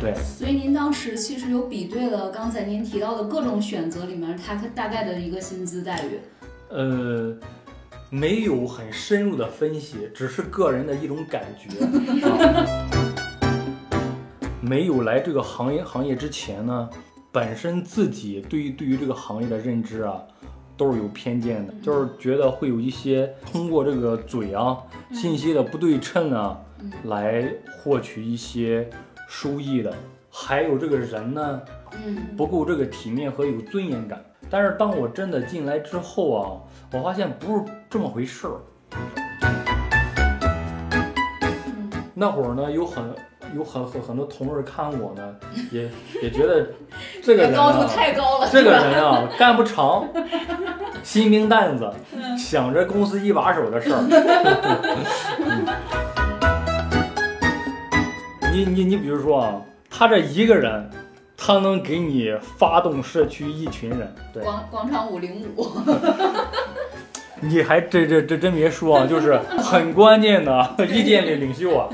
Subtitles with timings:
[0.00, 6.20] 对，所以您当时其实有比对了刚才您提到的各种选择里面，它大概的一个薪资待遇。
[6.68, 7.36] 呃，
[8.08, 11.84] 没有很深入的分析，只是个人的一种感觉。
[12.28, 12.88] 啊、
[14.60, 16.88] 没有来这个行业行业之前呢，
[17.32, 20.22] 本身自己对于对于这个行业的认知啊，
[20.76, 24.78] 都是有偏见的，就是觉得会有一些通过这个嘴啊
[25.12, 26.56] 信息的不对称啊，
[27.04, 27.52] 来
[27.82, 28.88] 获取一些
[29.28, 29.94] 收益的。
[30.30, 31.60] 还有这个人呢，
[32.04, 34.20] 嗯，不够这个体面和有尊严感。
[34.50, 36.58] 但是当我真的进来之后啊，
[36.92, 38.60] 我发现不是这么回事儿。
[42.14, 43.04] 那会儿呢，有很
[43.54, 45.36] 有很很很多同事看我呢，
[45.70, 45.88] 也
[46.22, 46.66] 也觉得
[47.22, 48.48] 这个人 高度啊，太高了。
[48.50, 50.06] 这个人啊干不长，
[51.02, 51.90] 新兵蛋子，
[52.38, 54.00] 想着公司一把手的事儿。
[55.40, 55.66] 嗯
[58.58, 59.54] 你你你比如说啊，
[59.88, 60.90] 他这一个人，
[61.36, 65.68] 他能给你发动社区一群人，对，广广场舞领舞，
[67.40, 71.88] 你还这这这真别说啊，就是很关键的 意见领领袖啊。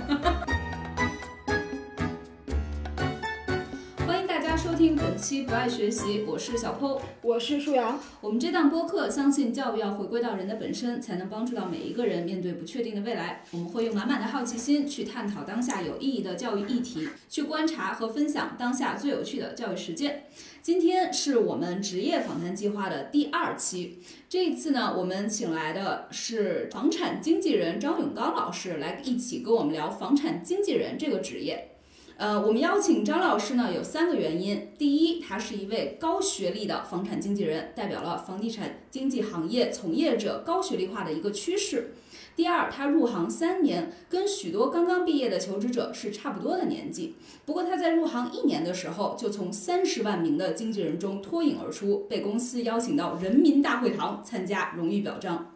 [5.64, 7.00] 爱学习，我是小 PO。
[7.22, 13.42] 我是舒阳，我们这档播客相信教育要回归到人的本身，才能帮助到每一个人面对不确定的未来。
[13.50, 20.24] 我们会用满满的好奇心去探讨当下有意义的教育议题，去观察和分享当下最有趣的教育实践。
[20.60, 31.70] 今天是我们职业访谈计划的第二期，这一次呢，我们请来的是房产经纪人张永刚老师来一起跟我们聊房产经纪人这个职业。
[32.16, 34.68] 呃，我们邀请张老师呢有三个原因。
[34.78, 41.94] 第一，他是一位高学历的房产经纪人，代表了房地产经纪行业从业者高学历化的一个趋势。
[42.36, 47.16] 第二，他入行三年，跟许多刚刚毕业的求职者是差不多的年纪。
[47.44, 55.53] 不过他在入行一年的时候，就从三十万名的经纪人中脱颖而出，被公司邀请到人民大会堂参加荣誉表彰。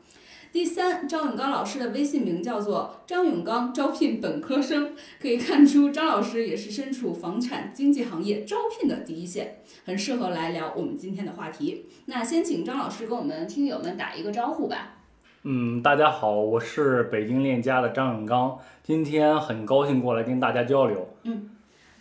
[0.50, 11.86] 第三，张永刚老师的微信名叫做张永刚招聘本科生，可以看出张老师也是身处房产经纪行业招聘的第一线，很适合来聊我们今天的话题。
[12.06, 14.94] 那先请张老师跟我们听友们打一个招呼吧。
[15.42, 21.08] 嗯，大家好，我是北京链家的张永刚，今天很高兴过来跟大家交流。
[21.24, 21.50] 嗯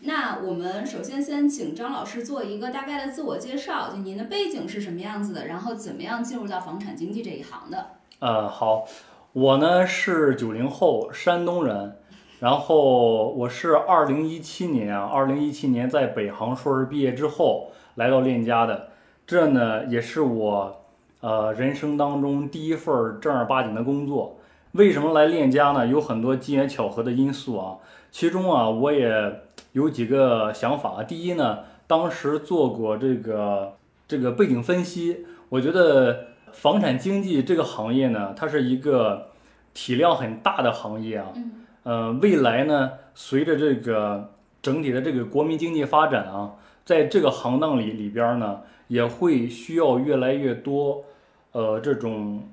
[0.02, 7.97] 那我们首先先请张老师做一个大概的自我介绍，就您的背景是什么样子的，然后怎么样进入到房产经纪这一行的。
[8.20, 8.88] 呃，好，
[9.34, 11.98] 我呢是九零后，山东人，
[12.40, 18.88] 然后我是二零一七年啊，二零一七年在北航硕士毕业之后来到链家的，
[19.28, 20.84] 这呢也是我
[21.20, 24.40] 呃人生当中第一份正儿八经的工作。
[24.72, 25.86] 为什么来链家呢？
[25.86, 27.78] 有很多机缘巧合的因素啊，
[28.10, 29.42] 其中啊我也
[29.74, 31.04] 有几个想法。
[31.04, 33.74] 第一呢，当时做过这个
[34.08, 36.30] 这个背景分析，我觉得。
[36.52, 39.28] 房产经济这个行业呢，它是一个
[39.74, 41.28] 体量很大的行业啊。
[41.36, 41.52] 嗯。
[41.84, 48.60] 呃，未来呢，随着这个整体的这个国民经济发展啊，在这个行当里里边呢，
[48.90, 51.06] 也会需要越来越多，
[51.54, 52.44] 呃，这种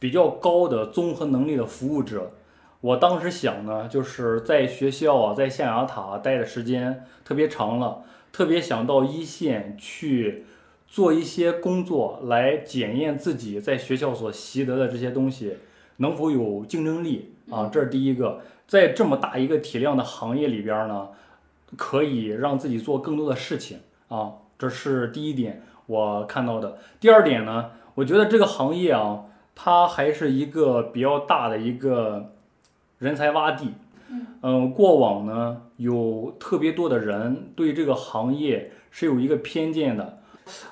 [0.00, 2.32] 比较高的综合能力的服务者。
[2.80, 10.46] 我当时想呢，就是在学校啊，在象牙塔待的时间特别长了，特别想到一线去。
[10.90, 15.54] 做一些工作来检验自己在学校所习得的这些东西
[15.98, 18.40] 能否有竞争力啊，这是第一个。
[18.66, 21.08] 在这么大一个体量的行业里边呢，
[21.76, 26.78] 可以让自己做更多的事情啊，这是第一点我看到的。
[26.98, 32.32] 第二点呢，我觉得这个行业啊，它还是一个比较大的一个
[32.98, 33.74] 人才洼地。
[34.42, 40.19] 嗯，过往呢有特别多的人对这个行业是有一个偏见的。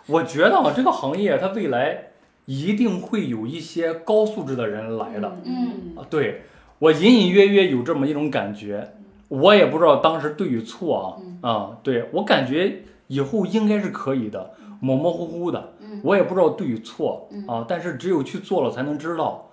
[0.07, 2.11] 我觉得啊，这个行业它未来
[2.47, 5.37] 一定会有一些高素质的人来的。
[5.45, 6.43] 嗯啊，对
[6.79, 8.95] 我隐隐约约有这么一种感觉，
[9.29, 11.51] 我也不知道当时对与错啊。
[11.51, 15.73] 啊，对我感觉以后应该是可以的，模模糊糊的，
[16.03, 17.65] 我也不知道对与错啊。
[17.69, 19.51] 但是只有去做了才能知道。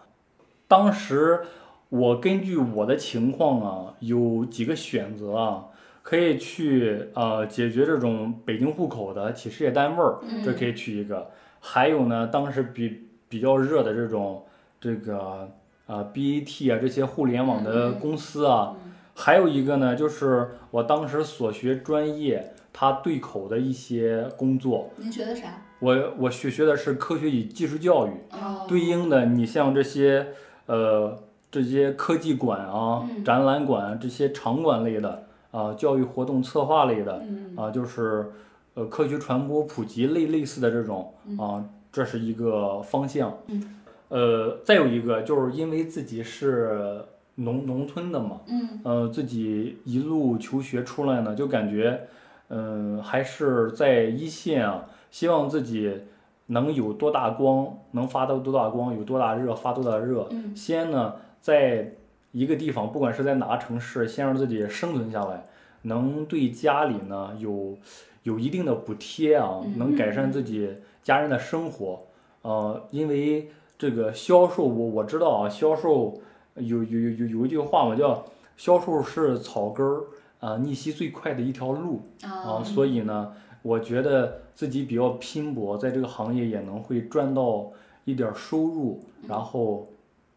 [0.67, 1.41] 当时
[1.89, 5.65] 我根据我的情况啊，有几个选择啊。
[6.05, 11.31] 可以去呃解决这种北京户口的企事业单位儿，这可以去一个。
[11.59, 14.45] 还有呢，当时比比较热的这种
[14.79, 15.49] 这个
[15.87, 18.75] 呃 BAT 啊这些互联网的公司啊，
[19.15, 24.91] 还有一个呢，就是我当时所学专业它对口的一些工作。
[24.97, 25.59] 您学的啥？
[25.79, 30.27] 我我学学的是科学与技术教育，哦对应的你像这些
[30.67, 31.17] 呃
[31.49, 35.24] 这些科技馆啊、展览馆啊这些场馆类的。
[35.55, 38.31] 啊、教育活动策划类的嗯啊、就是
[38.73, 43.37] 呃科学传播普及类类似的这种啊、这是一个方向。
[43.47, 43.63] 嗯
[44.09, 47.01] 呃，再有一个就是因为自己是
[47.35, 52.01] 农农村的嘛，嗯呃，自己一路求学出来呢，就感觉，
[52.49, 56.01] 嗯、还是在一线啊，希望自己
[56.47, 60.27] 能有多大光，能发到多大光，有多大热发多大热。
[60.29, 61.95] 嗯先呢，在
[62.35, 65.45] 一个地方，不管是在哪个城市，先让自己生存下来，
[65.83, 67.77] 能对家里呢有
[68.23, 70.69] 有一定的补贴啊，能改善自己
[71.01, 72.01] 家人的生活。
[72.41, 76.19] 呃，因为这个销售，我我知道啊，销售
[76.55, 78.25] 有有有有有一句话嘛，叫
[78.57, 80.03] 销售是草根儿
[80.41, 83.31] 啊逆袭最快的一条路啊，啊，所以呢，
[83.61, 87.71] 我觉得自己比较拼搏，在这个行业也能会赚到
[88.03, 89.87] 一点儿收入，然后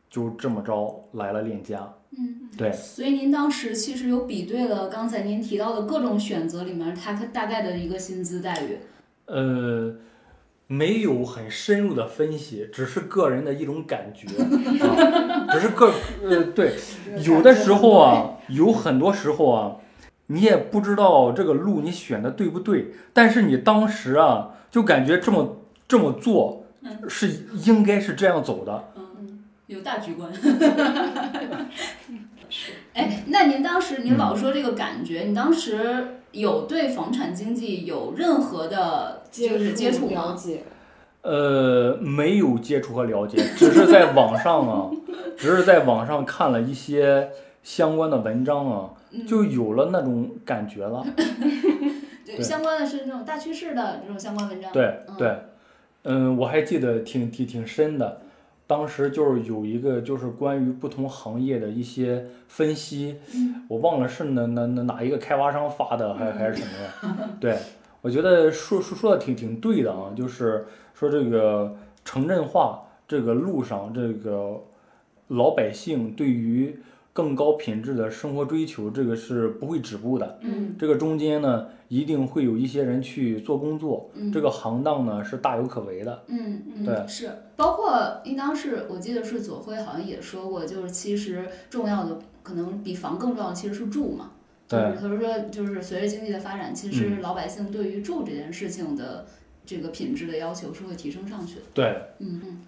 [0.09, 1.95] 就这么着来了链家。
[2.17, 8.79] 嗯，对，所以您当时其实有比对了刚才您提到的各种选择里面，它大概的一个薪资待遇。
[9.27, 9.95] 呃，
[10.67, 14.27] 没有很深入的分析，只是个人的一种感觉，
[14.83, 16.75] 啊、只是个呃对，
[17.27, 19.77] 有的时候啊，有很多时候啊，
[20.29, 26.65] 你也不知道这个路你选的对不对，但是你当时啊，就感觉这么这么做
[27.07, 28.85] 是应该是这样走的。
[28.97, 29.08] 嗯，
[29.69, 30.33] 有大局观。
[32.51, 40.13] 是哎，那您当时您老说这个感觉，你当时有对房产经济有任何的就是接触吗？
[40.31, 40.63] 了解，
[41.21, 44.91] 呃，没有接触和了解，只是在网上啊，
[45.37, 47.29] 只是在网上看了一些
[47.63, 48.91] 相关的文章啊，
[49.27, 51.05] 就有了那种感觉了。
[52.25, 54.73] 对，对相关的是那种大趋势的这种相关文章。
[54.73, 55.37] 对嗯对，
[56.05, 58.23] 嗯，我还记得挺挺挺深的，
[58.69, 67.31] 当时就是有一个就是关于不同行业的一些分析，嗯我忘了是哪哪哪哪一个开发商发的还还是什么呀？
[67.41, 67.59] 对，
[68.03, 71.75] 我觉得说说说的挺挺对的啊，就是说这个
[72.05, 74.63] 城镇化这个路上，这个
[75.29, 76.79] 老百姓对于
[77.19, 80.39] 更高品质的生活追求，这个是不会止步的。
[80.43, 86.23] 嗯这个中间呢，一定会有一些人去做工作，嗯这个行当呢是大有可为的。
[86.29, 94.31] 嗯嗯，对是，包括应当是我记得是左晖好像也说过，就是其实重要的可能比房更重要的其实是住嘛。
[94.69, 99.27] 就是对他说，就是随着经济的发展，其实老百姓对于住这件事情的
[99.67, 101.63] 这个品质的要求是会提升上去的。
[101.75, 102.59] 对，嗯嗯，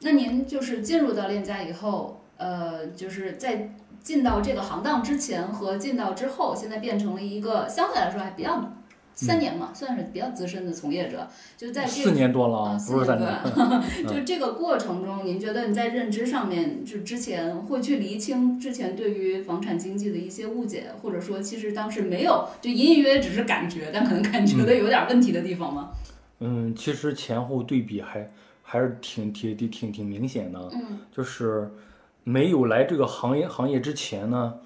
[0.00, 3.74] 那您就是进入到链家以后，呃，就是在
[4.08, 8.72] 进到这个行当之前和进到之后，现在变成了一个相对来说还比较
[9.12, 11.28] 三年嘛，算是比较资深的从业者。
[11.58, 13.30] 就在这四年多了啊，不是三年
[14.08, 25.90] 就这个过程中，您觉得你在认知上面，就之前会去厘清之前对于房产经济的一些误解，或者说其实当时没有，就隐隐约约只是感觉，但可能感觉的有点问题的地方吗？
[26.40, 28.26] 嗯，其实前后对比还
[28.62, 30.58] 还是挺挺挺挺挺明显的。
[30.72, 31.70] 嗯就是
[32.28, 34.58] 没有来这个行业行业之前呢，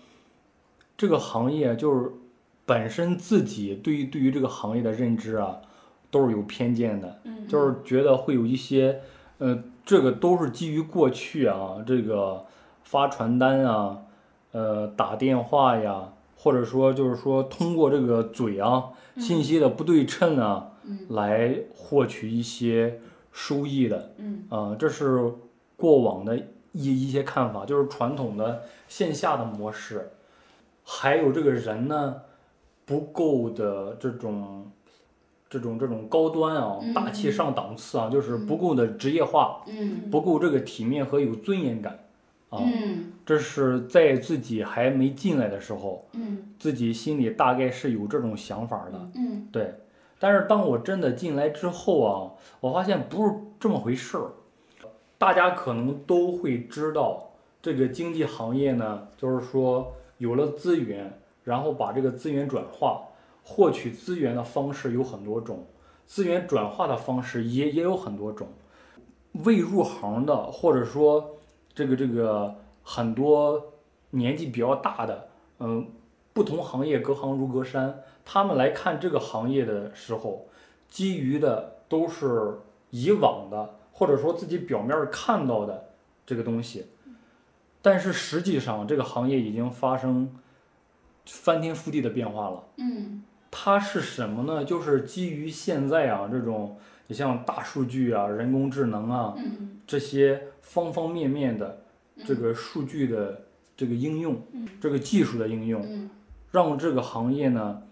[0.97, 2.11] 这个行业就是
[2.67, 5.61] 本身自己对于对于这个行业的认知啊，
[6.11, 7.21] 都是有偏见的。
[7.23, 9.01] 嗯，就是觉得会有一些，
[9.39, 12.45] 呃，这个都是基于过去啊，这个
[12.83, 13.99] 发传单啊，
[14.51, 21.07] 呃，打电话呀，或者说就是说通过这个嘴啊，信息的不对称啊，嗯。
[21.11, 22.99] 来获取一些
[23.31, 24.47] 收益的，嗯。
[24.49, 25.33] 啊、这是
[25.77, 26.41] 过往的
[26.73, 30.11] 一一些看法，就是传统的线下的模式，
[30.85, 32.23] 还有这个人呢，
[32.85, 34.71] 不够的这种。
[35.53, 42.07] 这种这种高端啊，嗯大气上档次啊，就是不够的职业化，嗯不够这个体面和有尊严感
[42.49, 42.59] 啊。
[42.63, 49.11] 嗯这是在自己还没进来的时候，嗯自己心里大概是有这种想法的。
[49.15, 49.75] 嗯对，
[50.19, 54.31] 但是当我真的进来之后啊，我发现不是这么回事儿。
[55.23, 57.31] 大家可能都会知道，
[57.63, 63.05] 这个经济行业呢，就是说有了资源，然后把这个资源转化，
[63.45, 65.65] 获取资源的方式有很多种，
[66.07, 68.49] 资源转化的方式也也有很多种。
[69.45, 71.37] 未入行的，或者说
[71.73, 73.75] 这个这个很多
[74.11, 75.29] 年纪比较大的，
[75.61, 75.87] 嗯，
[76.33, 80.49] 不同行业隔行如隔山，他们来看这个行业的时候，
[80.89, 82.59] 基于的都是
[82.91, 85.91] 以往的，或者说自己表面儿看到的
[86.27, 86.87] 这个东西，
[87.81, 90.29] 但是实际上这个行业已经发生
[91.25, 92.65] 翻天覆地的变化了。
[92.79, 94.65] 嗯它是什么呢？
[94.65, 101.85] 就是基于现在啊这种，你像大数据啊、人工智能啊嗯这些方方面面的
[102.25, 103.43] 这个数据的
[103.77, 104.43] 这个应用，
[104.81, 106.11] 这个技术的应用，嗯
[106.51, 107.83] 让这个行业呢，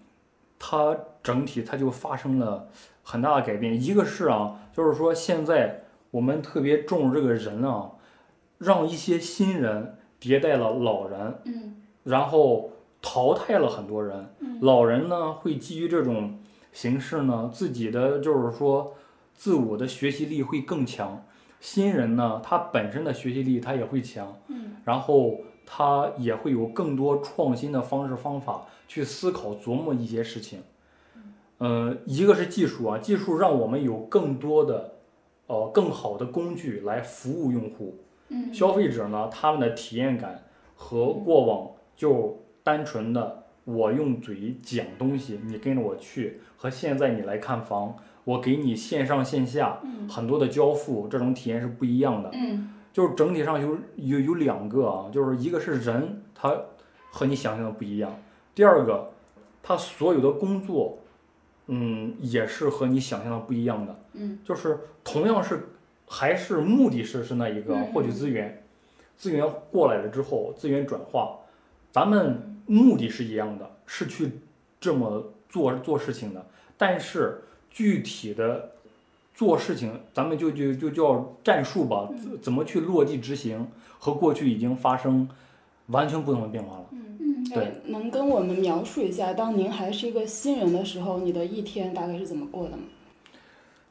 [0.59, 2.69] 它整体它就发生了
[3.05, 3.81] 很大的改变。
[3.81, 7.93] 一个是啊，就是说现在我们特别重视这个人啊，
[8.59, 12.71] 让一些新人迭代了老人，嗯然后
[13.03, 14.35] 淘汰了很多人。
[14.41, 16.39] 嗯老人呢会基于这种
[16.73, 18.95] 形式呢，自己的就是说
[19.35, 21.25] 自我的学习力会更强。
[21.61, 30.63] 新人呢，他本身的学习力他也会强，嗯然后他也会有更多创新的方式方法去思考琢磨一些事情。
[31.59, 34.95] 嗯、一个是技术啊，技术让我们有更多的
[35.51, 37.99] 呃更好的工具来服务用户。
[38.29, 40.45] 嗯消费者呢，他们的体验感
[40.77, 52.31] 和过往就单纯的我用嘴讲东西，你跟着我去，和现在你来看房，我给你线上线下嗯很多的交付，这种体验是不一样的。
[52.33, 56.57] 嗯就是整体上有有有两个啊，就是一个是人他
[57.11, 58.17] 和你想象的不一样，
[58.55, 59.11] 第二个
[59.63, 61.00] 他所有的工作，
[61.71, 63.97] 嗯，也是和你想象的不一样的。
[64.15, 64.39] 嗯。
[64.45, 65.69] 就是同样是
[66.07, 68.63] 还是目的是是那一个嗯获取资源，
[69.17, 71.39] 资源过来了之后，资源转化，
[71.93, 74.33] 咱们目的是一样的，是去
[74.81, 76.45] 这么做做事情的，
[76.77, 78.73] 但是具体的
[79.35, 85.29] 做事情，咱们就就就叫战术吧，怎怎么去落地执行，和过去已经发生
[85.87, 86.85] 完全不同的变化了。
[86.93, 87.17] 嗯
[87.87, 92.83] 能跟我们描述一下，当您还是一个新人的时候，你的一天大概是怎么过的吗？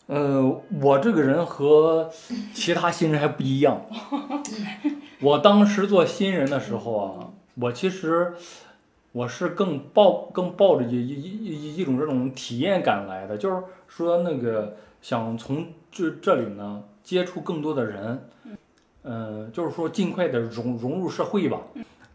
[0.08, 2.10] 呃，我这个人和
[2.54, 3.86] 其他新人还不一样。
[5.22, 8.34] 我当时做新人的时候啊，我其实
[9.12, 18.30] 我是更抱更抱着一一一一一种这种体验感来的，就是说那个想从这这里呢接触更多的人，
[19.04, 21.62] 呃，就是说尽快的融融入社会吧。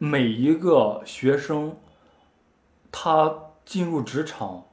[0.04, 1.76] 每一个学生，
[2.92, 3.32] 他
[3.64, 4.64] 进入职场，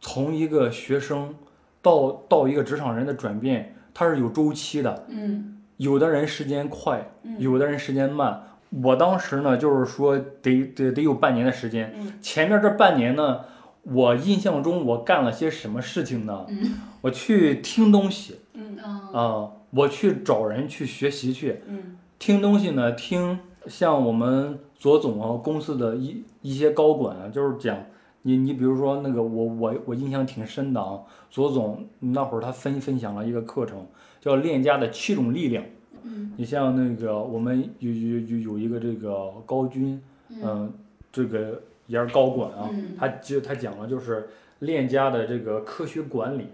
[0.00, 1.34] 从一个学生。
[1.80, 5.06] 到到一个职场人的转变，他是有周期的。
[5.08, 8.42] 嗯有的人时间快，嗯有的人时间慢。
[8.82, 11.94] 我当时呢，就是说得得得有半年的时间。
[11.96, 13.42] 嗯前面这半年呢，
[13.84, 16.46] 我印象中我干了些什么事情呢？
[16.48, 27.78] 嗯我去听东西嗯啊啊、我去找人去学习去嗯听东西呢，听像我们左总啊公司的一一些高管啊，就是讲
[28.22, 33.86] 你你比如说那个我我我印象挺深的啊，左总那会儿他分分享了一个课程，
[34.20, 35.64] 叫链家的七种力量。
[36.02, 36.32] 嗯。
[36.36, 40.40] 你像那个我们有有有有一个这个高军，嗯。
[40.44, 40.72] 嗯、
[41.10, 42.94] 这个也是高管啊，嗯。
[42.98, 44.28] 他就他讲了就是
[44.60, 46.46] 链家的这个科学管理，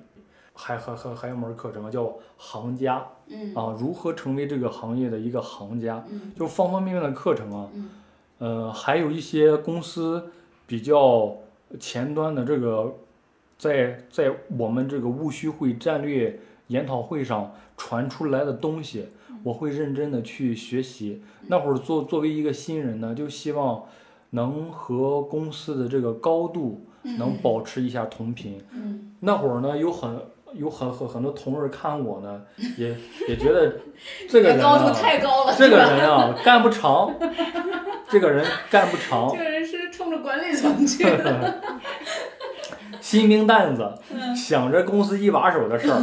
[0.54, 3.54] 还还还还有门课程叫行家嗯。
[3.54, 6.32] 啊，如何成为这个行业的一个行家，嗯。
[6.38, 7.90] 就方方面面的课程啊，嗯。
[8.38, 10.30] 呃，还有一些公司
[10.66, 11.36] 比较
[11.78, 12.94] 前端的这个，
[13.58, 19.08] 在在我们这个务虚会战略研讨会上传出来的东西，
[19.42, 21.22] 我会认真的去学习。
[21.48, 23.84] 那会儿作作为一个新人呢，就希望
[24.30, 28.60] 能和公司的这个高度能保持一下同频。
[28.72, 29.12] 嗯。
[29.20, 30.20] 那会儿呢，有很
[30.54, 32.42] 有很很很多同事看我呢，
[32.78, 32.96] 也
[33.28, 33.72] 也觉得
[34.28, 37.14] 这个人高度啊，太高了，这个人啊干不长，
[38.08, 41.60] 这个人干不长这，个人是冲着管理层去的。
[43.00, 43.92] 新兵蛋子，
[44.34, 46.00] 想着公司一把手的事儿，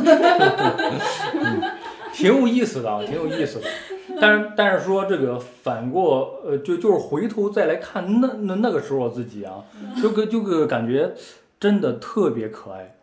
[1.33, 1.61] 嗯
[2.13, 3.65] 挺有意思的啊，挺有意思的。
[4.19, 9.63] 但是但是说这个反过呃，就就是回头再来看那那那个时候自己啊，
[10.01, 11.11] 就个就个感觉
[11.59, 12.95] 真的特别可爱。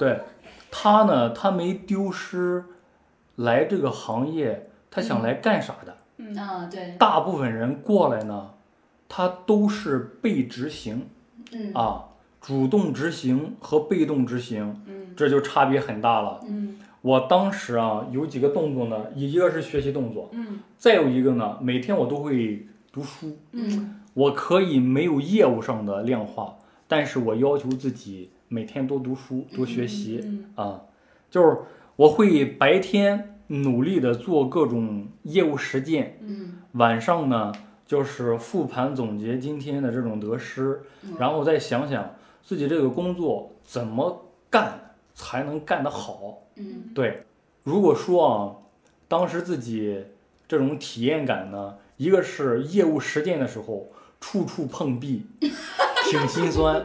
[0.00, 0.20] 对
[0.70, 2.64] 他呢，他没丢失
[3.36, 5.94] 来这个行业，他想来干啥的。
[6.16, 8.50] 嗯啊，对，大部分人过来呢，
[9.10, 11.06] 他都是被执行
[11.52, 12.04] 嗯啊，
[12.40, 16.40] 主动执行和被动执行，嗯这就差别很大了。
[16.48, 23.36] 嗯我当时啊，有几个动作呢，一个是学习动作，嗯再有一个呢，每天我都会读书。
[23.52, 26.56] 嗯我可以没有业务上的量化，
[26.88, 30.82] 但是我要求自己每天多读书、多学习嗯啊，
[31.30, 31.58] 就是
[31.94, 36.54] 我会白天努力的做各种业务实践，嗯。
[36.72, 37.52] 晚上呢，
[37.86, 41.14] 就是复盘总结今天的这种得失，嗯。
[41.16, 46.40] 然后再想想自己这个工作怎么干才能干得好。
[46.56, 46.90] 嗯。
[46.92, 47.22] 对，
[47.62, 48.56] 如果说啊，
[49.06, 50.04] 当时自己
[50.48, 53.86] 这种体验感呢，一个是业务实践的时候
[54.20, 55.24] 处处碰壁，
[56.10, 56.84] 挺心酸，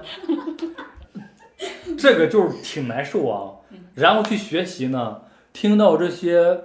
[1.97, 3.51] 这个就是挺难受啊。
[3.93, 5.21] 然后去学习呢，
[5.53, 6.61] 听到这些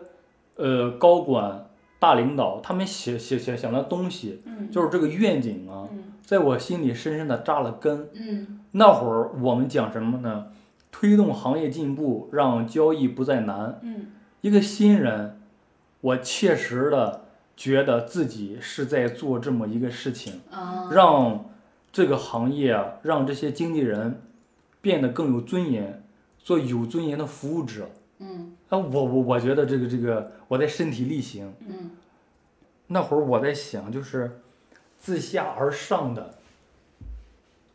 [0.56, 1.66] 呃高管
[1.98, 8.08] 大领导他们写写写想的东西，嗯就是这个愿景啊，嗯在我心里深深的扎了根。
[8.14, 10.46] 嗯那会儿我们讲什么呢？
[10.92, 13.78] 推动行业进步，让交易不再难。
[13.82, 14.08] 嗯
[14.40, 15.40] 一个新人，
[16.00, 17.22] 我切实的
[17.56, 21.44] 觉得自己是在做这么一个事情，啊，让
[21.92, 24.22] 这个行业啊，让这些经纪人
[24.80, 26.02] 变得更有尊严，
[26.38, 27.88] 做有尊严的服务者。
[28.18, 31.52] 嗯啊，我我我觉得这个这个我在身体力行。
[31.66, 31.90] 嗯
[32.92, 34.40] 那会儿我在想，就是
[34.98, 36.34] 自下而上的，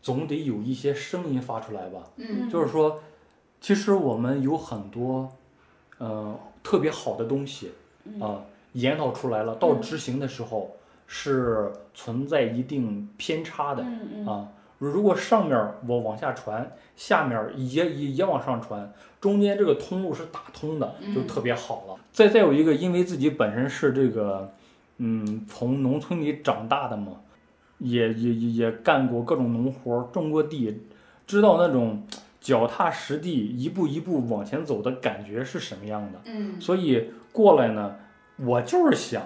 [0.01, 2.03] 总得有一些声音发出来吧。
[2.17, 3.01] 嗯就是说，
[3.62, 5.31] 其实我们有很多，
[6.00, 7.71] 呃，特别好的东西
[8.03, 8.43] 嗯啊、
[8.74, 10.75] 研讨出来了，到执行的时候
[11.07, 14.51] 是存在一定偏差的嗯嗯啊。
[14.77, 21.96] 如果上面儿我往下传，下面儿也也也往上传，中间这个通路是打通的，就嗯特别好了。
[22.12, 24.53] 再再有一个，因为自己本身是这个，
[24.98, 27.22] 嗯，从农村里长大的嘛，
[27.77, 30.82] 也也也也干过各种农活儿，种过地，
[31.25, 32.03] 知道那种
[32.41, 36.20] 脚踏实地、一步一步往前走的感觉是什么样的。
[36.25, 37.96] 嗯所以过来呢，
[38.38, 39.24] 我就是想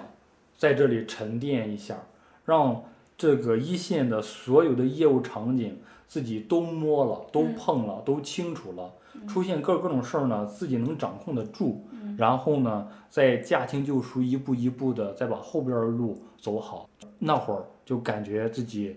[0.56, 1.96] 在这里沉淀一下，
[2.44, 2.84] 让
[3.20, 8.90] 这个一线的所有的业务场景自己都摸了、都嗯碰了、都清楚了，
[9.28, 16.88] 出现各各种事儿呢，自己能掌控得住，嗯然后呢，再驾轻就熟，一步一步的再把后边儿的路走好。
[17.18, 18.96] 那会儿就感觉自己，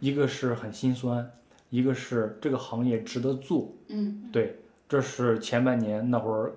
[0.00, 1.30] 一个是很心酸，
[1.68, 3.68] 一个是这个行业值得做。
[3.88, 4.58] 嗯对，
[4.88, 6.54] 这是前半年那会儿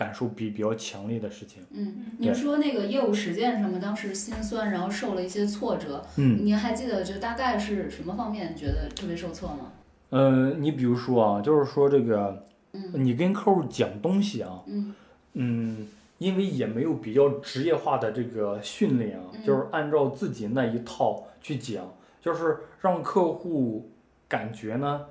[0.00, 1.62] 感受比比较强烈的事情。
[1.72, 9.72] 嗯，您说那个业务实践什么当时心酸，然后受了一些挫折，嗯，您还记得就大概是什么方面觉得特别受挫吗？
[10.08, 13.04] 呃，你比如说啊，就是说这个，嗯。
[13.04, 14.94] 你跟客户讲东西啊，嗯。
[15.34, 19.44] 嗯，因为也没有比较职业化的这个训练啊，嗯。
[19.44, 21.84] 就是按照自己那一套去讲，
[22.22, 23.90] 就是让客户
[24.26, 25.02] 感觉呢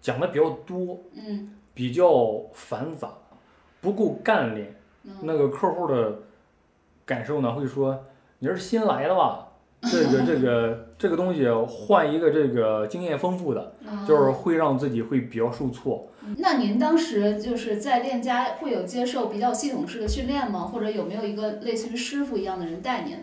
[0.00, 1.56] 讲的比较多，嗯。
[1.72, 3.08] 比较繁杂，
[3.80, 4.74] 不够干练。
[5.04, 6.18] 嗯那个客户的
[7.06, 8.04] 感受呢，会说
[8.38, 9.46] 你是新来的吧？
[9.90, 16.06] 这个这个这个东西换一个这个经验丰富的，啊就是会让自己会比较受挫。
[16.36, 20.60] 那您当时就是在链家会有接受比较系统式的训练吗？
[20.60, 23.16] 或者有没有一个类似于师傅一样的人带您？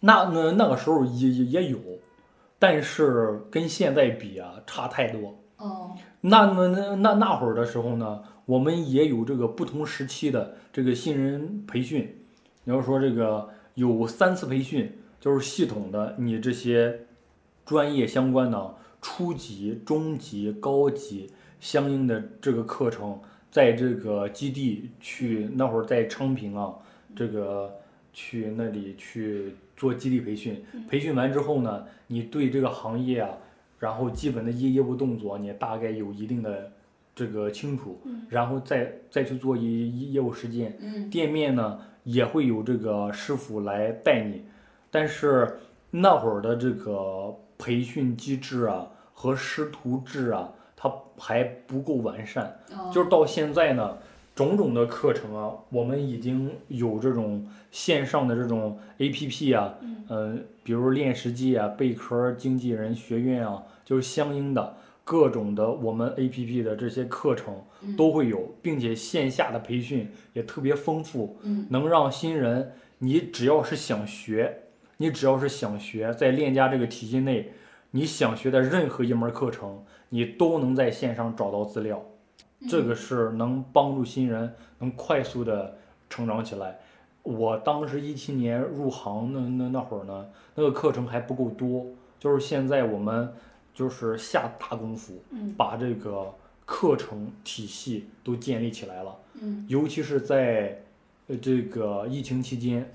[0.00, 1.78] 那那那个时候也也也有，
[2.58, 5.34] 但是跟现在比啊，差太多。
[5.56, 12.16] 哦，那那那那那会儿的时候呢，我们也有这个不同时期的这个新人培训。
[12.64, 17.06] 你要说这个有三次培训，就是系统的，你这些
[17.64, 23.20] 专业相关的初级、中级、高级相应的这个课程，
[23.52, 26.74] 在这个基地去那会儿在昌平啊，
[27.14, 27.72] 这个
[28.12, 30.60] 去那里去做基地培训。
[30.88, 33.30] 培训完之后呢，你对这个行业啊。
[33.78, 36.70] 然后基本的业业务动作你大概有一定的
[37.20, 40.78] 这个清楚，然后再再去做一业业务实践。
[40.80, 44.42] 嗯店面呢也会有这个师傅来带你，
[44.90, 45.58] 但是
[45.90, 52.58] 那会儿的这个培训机制啊和师徒制啊，它还不够完善。
[52.72, 53.98] 哦，就是到现在呢，
[54.34, 64.74] 种种的课程啊，我们已经有这种线上的这种 APP 啊，嗯呃，比如练实际啊、贝壳经纪人学院啊，就是相应的
[65.10, 74.66] 各种的我们 APP 的这些课程嗯都会有，并且线下的培训也特别丰富，嗯能让新人你只要是想学，
[74.98, 77.50] 你只要是想学，在链家这个体系内，
[77.90, 82.00] 你想学的任何一门课程，你都能在线上找到资料。
[82.68, 85.76] 这个是能帮助新人能快速的
[86.08, 86.78] 成长起来。
[87.24, 91.86] 我当时一七年入行那那那会儿呢，那个课程还不够多，
[92.20, 93.32] 就是现在我们
[93.74, 95.54] 就是下大功夫，嗯。
[95.56, 99.16] 把这个课程体系都建立起来了。
[99.40, 99.64] 嗯。
[99.68, 100.82] 尤其是在
[101.28, 102.90] 呃这个疫情期间，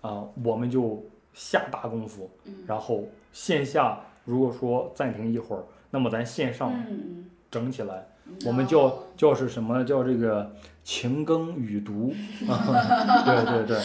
[0.00, 2.54] 啊、我们就下大功夫，嗯。
[2.66, 7.26] 然后线下如果说暂停一会儿，那么咱线上嗯。
[7.50, 8.06] 整起来。
[8.26, 8.34] 嗯。
[8.46, 9.84] 我们叫叫是什么？
[9.84, 10.50] 叫这个
[10.82, 12.12] 勤耕雨读。
[12.48, 13.78] 啊，对对。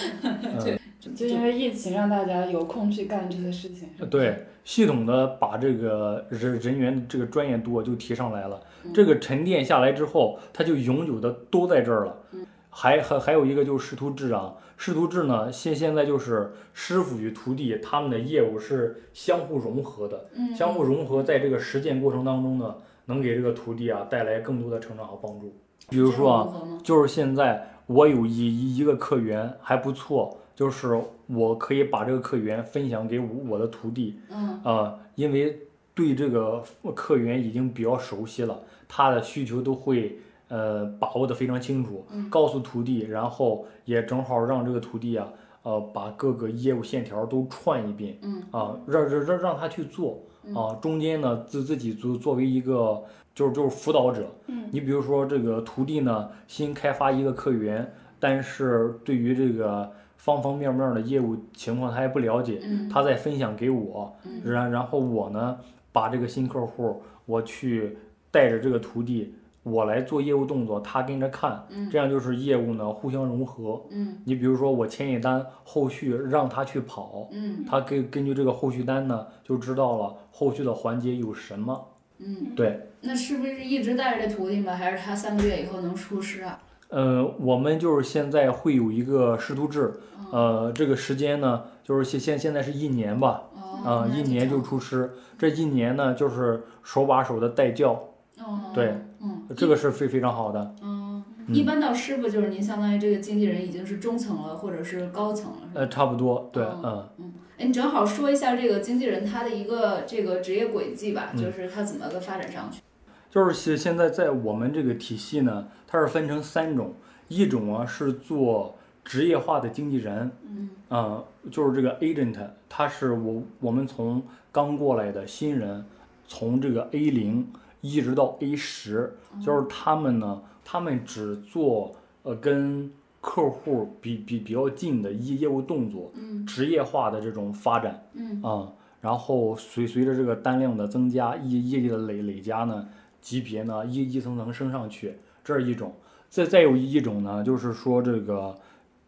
[0.63, 3.89] 对， 就因为疫情让大家有空去干这些事情。
[4.09, 8.59] 对，系统的把这个人人员的这个专业度就提上来了。
[8.83, 12.17] 嗯这个沉淀下来之后，它就永久的都在这儿了。
[12.33, 25.51] 嗯还还还有一个就是师徒制啊，师徒制呢，现现在就是师傅与徒弟他们的业务是相互融合的，嗯相互融合，在这个实践过程当中呢，能给这个徒弟啊带来更多的成长和帮助。
[25.89, 34.59] 比如说啊，就是现在我有一一一个客源还不错，就是我可以把这个客源分享给我我的徒弟，嗯。
[34.61, 35.57] 啊、因为
[35.95, 36.61] 对这个
[36.93, 40.19] 客源已经比较熟悉了，他的需求都会
[40.49, 42.29] 呃把握的非常清楚，嗯。
[42.29, 45.29] 告诉徒弟，然后也正好让这个徒弟啊，
[45.63, 50.19] 呃，把各个业务线条都串一遍，嗯啊，让让让让他去做，
[50.53, 53.01] 啊，中间呢自自己作作为一个
[53.33, 54.67] 就是就是辅导者，嗯。
[54.73, 65.57] 你比如说这个徒弟呢新开发一个客源，但是对于这个方方面面的业务情况他也不了解，嗯他再分享给我，嗯然然后我呢
[65.93, 67.97] 把这个新客户我去
[68.29, 69.33] 带着这个徒弟。
[69.61, 73.81] 我来做业务动作，他跟着看，嗯这样就是业务呢互相融合。
[73.91, 81.87] 嗯你比如说我签一单，后续让他去跑，嗯他根根据这个后续单呢，就知道了后续的环节有什么。
[82.19, 84.73] 嗯，对，那是不是一直带着这徒弟吗？
[84.73, 86.59] 还是他三个月以后能出师啊？
[86.89, 89.93] 呃，我们就是现在会有一个师徒制，
[90.31, 97.91] 哦呃，这个时间呢，就是现现现在是一年吧，哦，啊、一年就出师，这一年呢就是手把手的带教，
[98.39, 100.75] 哦，对，嗯，这个是非非常好的。
[100.81, 112.81] 嗯，嗯一般到师傅就是您相当于这个经纪人已经是中层了，或者是高层了，呃，差不多，对，嗯嗯，哎，你正好说一下这个经纪人他的一个这个职业轨迹吧，嗯就是他怎么个发展上去？
[113.29, 116.93] 就是现现在在我们这个体系呢，它是分成三种，
[117.27, 120.69] 一种啊是做职业化的经纪人，嗯。
[120.87, 122.35] 啊、就是这个 agent，
[122.67, 124.21] 他是我我们从
[124.51, 125.83] 刚过来的新人，
[126.27, 127.47] 从这个 A 零
[127.81, 136.45] 一直到 A 十，就是他们呢，他们只做呃跟客户比比比较近的业业务动作，嗯。
[136.45, 138.41] 职业化的这种发展嗯。
[138.43, 138.71] 啊、
[139.01, 142.87] 然后随随着这个单量的增加，业业绩的累累加呢，
[143.21, 145.17] 级别呢一一层层升上去，
[145.49, 145.91] 这是一种。
[146.29, 148.55] 再再有一种呢，就是说这个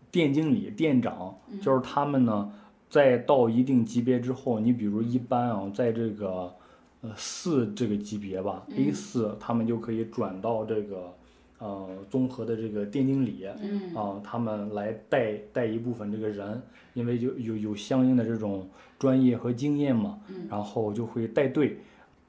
[0.09, 2.51] 店经理、店长，就是他们呢，
[2.89, 6.51] 在到一定级别之后，你比如一般啊，在这个
[7.01, 11.13] 呃四这个级别吧，A 嗯四，他们就可以转到这个
[11.59, 13.95] 呃综合的这个店经理嗯。
[13.95, 16.59] 啊，他们来带带一部分这个人，
[16.95, 20.47] 因为就有有相应的这种专业和经验嘛，嗯。
[20.49, 21.77] 然后就会带队，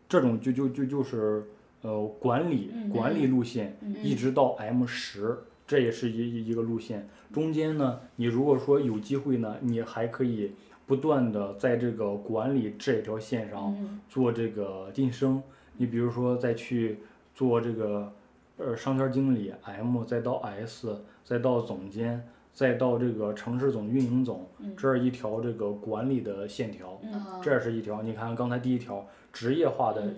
[0.06, 1.46] 这种就就就就是
[1.82, 7.08] 呃管理嗯管理路线，嗯一直到 M 十，这也是一一一个路线。
[7.32, 10.52] 中间呢，你如果说有机会呢，你还可以
[10.86, 15.42] 不断的在这个管理这条线上嗯做这个晋升。
[15.76, 16.98] 你比如说再去
[17.34, 18.12] 做这个
[18.58, 27.00] 呃商圈经理 M，再到 S，再到总监，再到这个城市总运营总，嗯这是一条这个管理的线条。
[27.42, 30.14] 这是一条，你看刚才第一条职业化的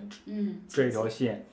[0.67, 1.45] 这条线，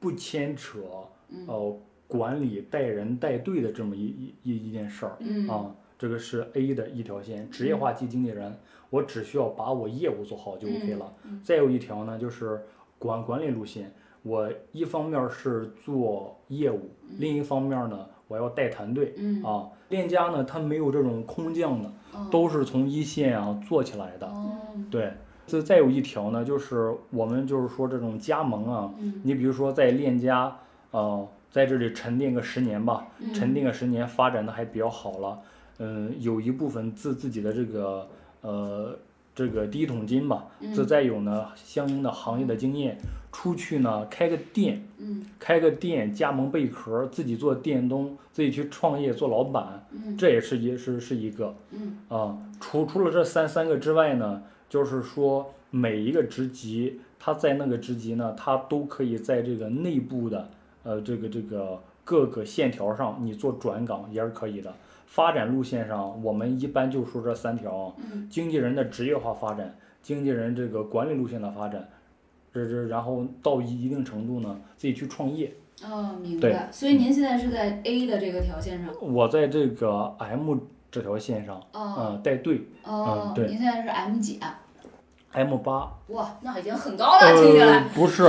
[0.00, 0.80] 不不牵扯
[1.28, 8.58] 嗯呃管理带人带队的这么一一一一件事儿嗯啊，这个是 A 的一条线，职业化经经纪人，
[8.90, 11.12] 我只需要把我业务做好就 OK 了。
[11.24, 12.60] 嗯再有一条呢，就是
[12.98, 19.68] 管管理路线，我一方面是做业务，另一方面呢，我要带团队嗯啊。
[19.90, 24.26] 链家呢，它没有这种空降的，哦都是从一线啊做起来的。
[24.26, 24.56] 哦
[24.90, 25.12] 对，
[25.50, 29.20] 这再有一条呢，就是我们就是说这种加盟啊，嗯。
[29.24, 30.56] 你比如说在链家，
[30.92, 33.34] 呃，在这里沉淀个十年吧，嗯。
[33.34, 35.38] 沉淀个十年，发展的还比较好了，
[35.78, 38.08] 嗯，有一部分自自己的这个
[38.42, 38.96] 呃
[39.34, 42.96] 这个第一桶金吧，这嗯再有呢相应的行业的经验，
[43.32, 45.26] 出去呢开个店，嗯。
[45.40, 50.16] 开个店加盟贝壳，自己做店东，自己去创业做老板，嗯。
[50.16, 51.54] 这也是也是是一个。
[51.72, 51.96] 嗯。
[52.08, 60.48] 啊，除除了这三三个之外呢，就是说每一个职级，他在那个职级呢，他都可以在这个内部的
[60.84, 64.72] 呃这个这个各个线条上，你做转岗也是可以的。
[65.06, 67.92] 发展路线上，我们一般就说这三条
[68.30, 71.88] 经纪人的职业化发展，经纪人这个管理路线的发展，
[72.54, 75.52] 这这然后到一一定程度呢，自己去创业。
[75.82, 76.70] 哦，明白。
[76.70, 78.94] 所以您现在是在 A 的这个条线上。
[79.00, 80.58] 我在这个 M
[80.90, 84.58] 这条线上，哦嗯，带队哦嗯，对您现在是 M 几啊
[85.32, 85.92] ？M 八。
[86.08, 87.66] 哇，那已经很高了，听起来。
[87.66, 88.24] 呃，不是，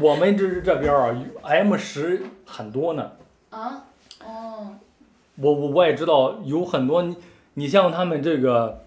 [0.00, 3.10] 我们这这边啊，M 十很多呢。
[3.50, 3.84] 啊，
[4.24, 4.68] 哦，
[5.36, 7.16] 我我我也知道有很多你
[7.54, 8.84] 你像他们这个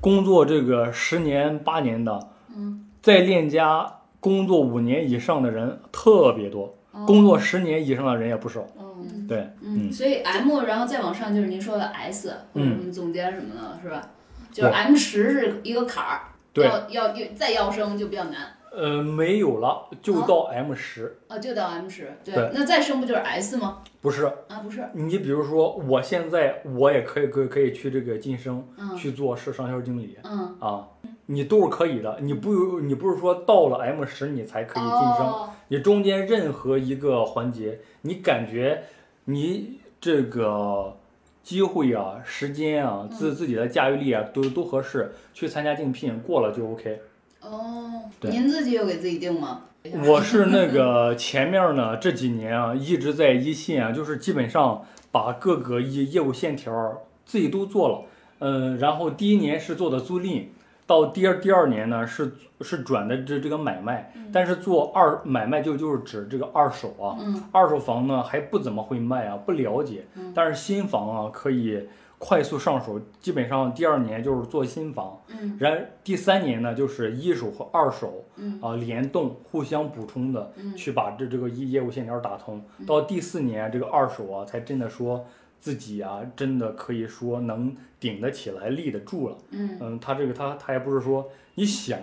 [0.00, 6.72] 工作这个十年八年的，嗯，在链家工作五年以上的人特别多，哦
[7.06, 8.66] 工作十年以上的人也不少。
[8.78, 14.10] 嗯对，嗯，嗯所以 M，然后再往上就是您说的 S 或者嗯什么总监什么的，是吧？
[14.52, 16.20] 就是 M 十是一个坎儿，
[16.52, 18.34] 对要要要再要升就比较难。
[18.76, 23.82] 呃，没有了，就啊到 M 十、啊，就到 M 十，对，对那再升不就是 S 吗？
[24.00, 24.24] 不是。
[24.48, 30.88] 啊，不是，你比如说，我现在我也可以可以可以去这个晋升，嗯去做市商销经理嗯，啊，
[31.26, 32.18] 你都是可以的。
[32.20, 38.84] 你不你不是说到了 M 十你才可以晋升，哦，你中间任何一个环节，你感觉
[39.24, 40.96] 你这个
[41.42, 47.00] 机会啊、时间啊、自自己的驾驭力啊，都都合适，去参加竞聘过了就 OK。
[47.40, 49.62] 哦，您自己有给自己定吗？
[50.06, 54.82] 我是那个前面呢这几年啊一直在一线啊，就是基本上
[55.12, 58.02] 把各个业业务线条自己都做了。
[58.38, 60.44] 嗯，然后第一年是做的租赁，
[60.86, 67.42] 到第二第二年呢是是转的这这个买卖，但是做二买卖就就是指这个二手啊，嗯。
[67.52, 75.56] 二手房呢还不怎么会卖啊，不了解，但是新房啊可以快速上手，基本上第二年就是做新房，嗯。
[75.58, 78.58] 然第三年呢就是一手和二手嗯。
[78.60, 80.76] 啊联动互相补充的，嗯。
[80.76, 82.62] 去把这这个业业务线条打通。
[82.86, 85.24] 到第四年这个二手啊才真的说
[85.64, 89.38] 自己啊真的可以说能顶得起来，立得住了。
[89.48, 91.98] 嗯嗯，他这个他他也不是说你想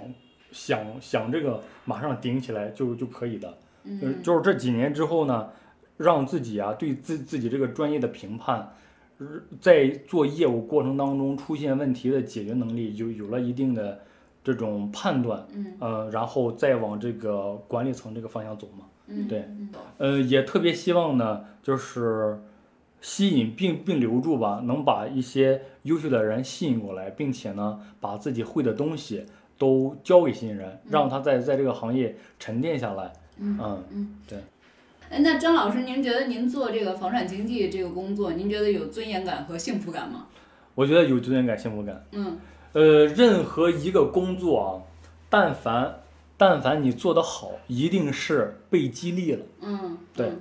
[0.52, 5.50] 想想这个马上顶起来就就可以的，嗯，嗯就是这几年之后呢，
[5.98, 8.74] 让自己啊对自自己这个专业的评判，
[9.20, 9.28] 呃
[9.60, 14.02] 在做业务过程当中出现问题的解决能力有有了一定的
[14.44, 18.86] 这种判断，嗯呃，然后再往这个管理层这个方向走嘛。
[19.06, 19.70] 嗯，对嗯
[20.00, 22.40] 呃，也特别希望呢，就是
[23.02, 29.26] 吸引并并留住吧，能把一些优秀的人吸引过来，并且呢，把自己会的东西
[29.58, 33.12] 都教给新人，让他在在这个行业沉淀下来。
[33.38, 34.40] 嗯嗯，嗯，对。
[35.10, 40.28] 哎，那张老师，您觉得您做这个房产经纪这个工作，您觉得有尊严感和幸福感吗？
[40.76, 42.06] 我觉得有尊严感、幸福感。
[42.12, 42.38] 嗯
[42.74, 44.70] 呃，任何一个工作啊，
[45.30, 46.02] 但凡
[46.38, 49.46] 但凡你做得好，一定是被激励了。
[49.62, 50.40] 嗯，对嗯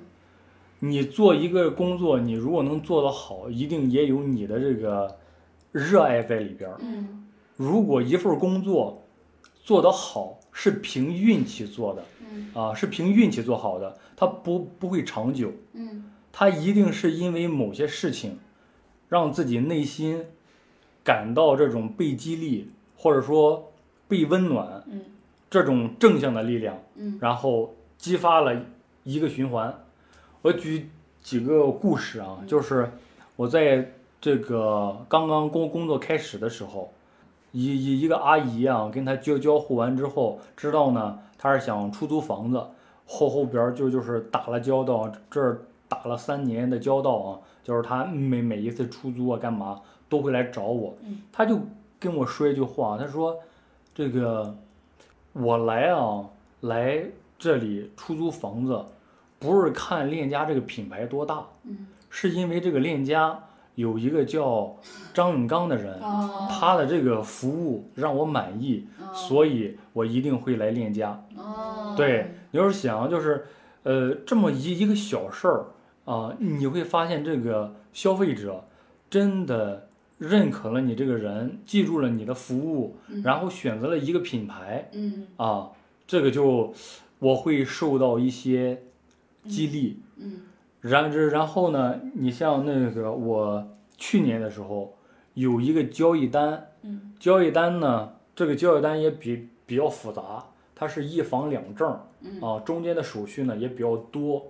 [0.83, 5.19] 你做一个工作，你如果能做得好，一定也有你的这个
[5.73, 6.77] 热爱在里边儿。
[6.81, 7.27] 嗯。
[7.57, 9.03] 如果一份工作
[9.62, 12.51] 做得好，是凭运气做的嗯。
[12.55, 16.05] 啊，是凭运气做好的，它不不会长久，嗯。
[16.33, 18.38] 它一定是因为某些事情，
[19.09, 20.25] 让自己内心
[21.05, 23.71] 感到这种被激励，或者说
[24.09, 25.03] 被温暖，嗯。
[25.51, 27.19] 这种正向的力量，嗯。
[27.21, 28.64] 然后激发了
[29.05, 29.79] 一个循环。
[30.42, 30.88] 我举
[31.22, 32.90] 几个故事啊，就是
[33.37, 36.90] 我在这个刚刚工工作开始的时候，
[37.53, 42.59] 一一一个阿姨啊，跟她交交互完之后，知道呢，她是想出租房子，
[43.07, 51.61] 后后边儿就就是打了交道，这儿打了三年的交道啊，就是她每每一次出租啊干嘛都会来找我嗯，她就
[51.98, 53.38] 跟我说一句话，她说
[53.94, 54.57] 这个
[55.35, 56.24] 我来啊
[56.61, 57.05] 来
[57.38, 58.83] 这里出租房子，
[59.40, 61.88] 不是看链家这个品牌多大，嗯。
[62.09, 63.38] 是因为这个链家
[63.76, 64.76] 有一个叫
[65.14, 66.46] 张永刚的人，哦。
[66.50, 69.14] 他的这个服务让我满意，哦。
[69.14, 71.24] 所以我一定会来链家。
[71.37, 73.46] 哦，对，你要是想就是，
[73.85, 75.66] 呃，这么一一个小事儿
[76.05, 78.64] 啊，你会发现这个消费者
[79.09, 83.22] 真的认可了你这个人，记住了你的服务，嗯。
[83.22, 85.29] 然后选择了一个品牌嗯。
[85.37, 85.70] 啊，
[86.07, 86.74] 这个就
[87.20, 88.83] 我会受到一些
[89.44, 90.03] 激励。
[90.16, 90.42] 嗯
[90.81, 93.62] 然之然后呢，你像那个我
[93.98, 94.96] 去年的时候
[95.35, 100.42] 有一个交易单，嗯交易单呢，这个交易单也比比较复杂，
[100.74, 104.42] 它是一房两证嗯啊，中间的手续呢也比较多。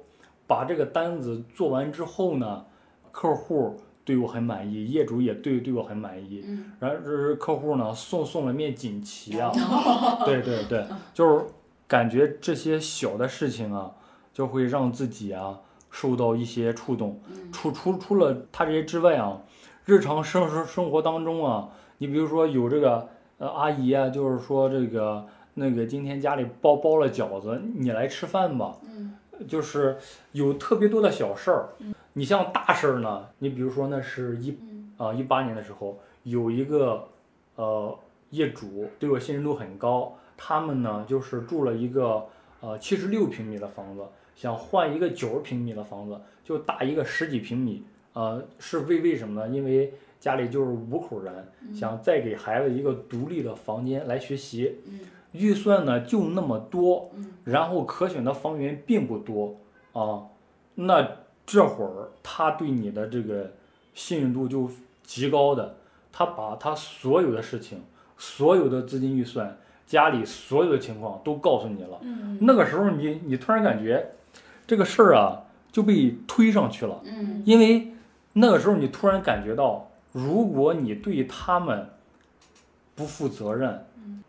[0.47, 2.65] 把这个单子做完之后呢，
[3.11, 6.45] 客户对我很满意，业主也对对我很满意。
[6.47, 9.51] 嗯然后这是客户呢送送了面锦旗啊，
[10.25, 11.45] 对对对，就是
[11.89, 13.93] 感觉这些小的事情啊，
[14.33, 17.21] 就会让自己啊受到一些触动。
[17.29, 19.41] 嗯除除除了他这些之外啊，
[19.85, 28.77] 日常生生生活当中啊，你比如说有这个呃阿姨啊，就是说这个那个今天家里包包了饺子，你来吃饭吧。
[28.85, 29.17] 嗯
[29.49, 29.97] 就是
[30.33, 31.71] 有特别多的小事儿。
[32.13, 37.09] 你像大事儿呢，你比如说那是一嗯啊一八年的时候，有一个
[37.57, 42.27] 呃业主对我信任度很高，他们呢就是住了一个
[42.61, 44.03] 呃七十六平米的房子，
[44.35, 47.85] 想换一个九十平米的房子，就大一个十几平米。
[48.13, 49.55] 呃，是为为什么呢？
[49.55, 51.33] 因为家里就是五口人，
[51.73, 55.01] 想再给孩子一个独立的房间来学习，嗯
[55.33, 59.57] 预算呢就那么多，嗯然后可选的房源并不多
[59.93, 60.27] 啊，
[60.75, 63.53] 那这会儿他对你的这个
[63.95, 64.69] 信任度就
[65.05, 65.77] 极高的，
[66.11, 67.81] 他把他所有的事情、
[68.19, 69.57] 所有的资金预算
[69.91, 71.99] 家里所有的情况都告诉你了。
[72.03, 74.13] 嗯那个时候你你突然感觉
[74.65, 77.89] 这个事儿啊就被推上去了，嗯因为
[78.35, 81.89] 那个时候你突然感觉到，如果你对他们
[82.95, 83.85] 不负责任，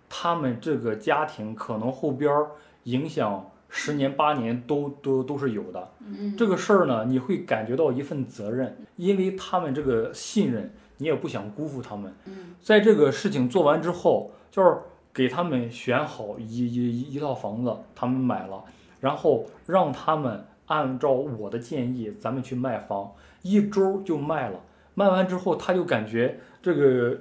[0.10, 2.48] 他们这个家庭可能后边儿
[2.86, 5.88] 影响十年八年都都都是有的。
[6.00, 12.12] 嗯这个事儿呢，你会感觉到一份责任，因为他们这个信任，你也不想辜负他们。
[12.26, 14.78] 嗯在这个事情做完之后，就是
[15.14, 18.64] 给他们选好一一一一套房子，他们买了，
[19.00, 24.60] 然后让他们按照我的建议，咱们去卖房，一周就卖了。
[24.94, 27.18] 卖完之后，他就感觉这个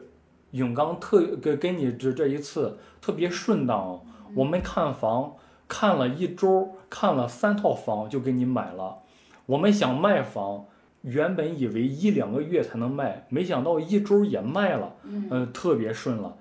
[0.52, 4.00] 永刚特跟跟你这这一次特别顺当。
[4.34, 5.34] 我们看房
[5.66, 8.98] 看了一周，看了三套房就给你买了。
[9.46, 10.66] 我们想卖房，
[11.02, 14.94] 原本以为一两个月才能卖，没想到一周也卖了。
[15.02, 16.36] 嗯嗯，特别顺了。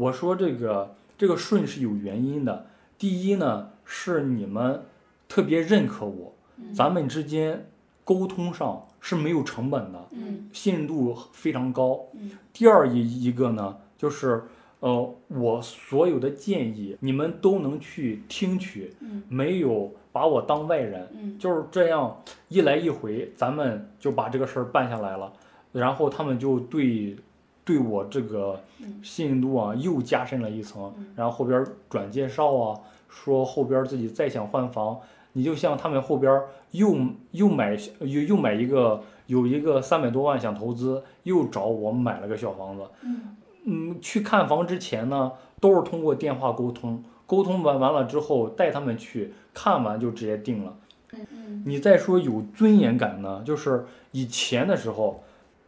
[0.00, 2.66] 我说这个这个顺是有原因的。
[2.96, 4.82] 第一呢，是你们
[5.28, 6.34] 特别认可我，
[6.72, 7.66] 咱们之间
[8.02, 12.30] 沟通上是没有成本的，嗯信任度非常高嗯。
[12.50, 14.44] 第二一一个呢，就是
[14.80, 21.06] 呃，我所有的建议你们都能去听取，嗯没有把我当外人。
[21.12, 25.30] 嗯就是这样一来一回，咱们就把这个事儿办下来了，
[25.72, 27.16] 然后他们就对
[27.70, 29.00] 对我这个嗯。
[29.02, 34.98] 信任度啊又加深了一层嗯，然后后边转介绍啊，说后边自己再想换房，
[35.34, 36.96] 你就像他们后边又
[37.30, 43.36] 又买又又买一个有一个三百多万想投资，又找我买了个小房子，嗯。
[43.64, 50.74] 嗯，去看房之前呢，都是通过电话沟通，沟通完完了之后带他们去看完就直接定了。
[51.12, 51.62] 嗯。
[51.66, 55.22] 你再说有尊严感呢，就是以前的时候，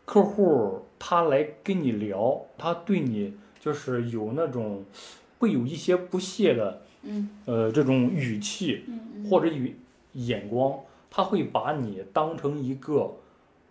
[0.04, 4.84] 客户他来跟你聊，他对你就是有那种
[5.40, 7.28] 会有一些不屑的嗯。
[7.44, 9.74] 呃这种语气嗯或者语
[10.12, 10.78] 眼光，
[11.10, 13.16] 他会把你当成一个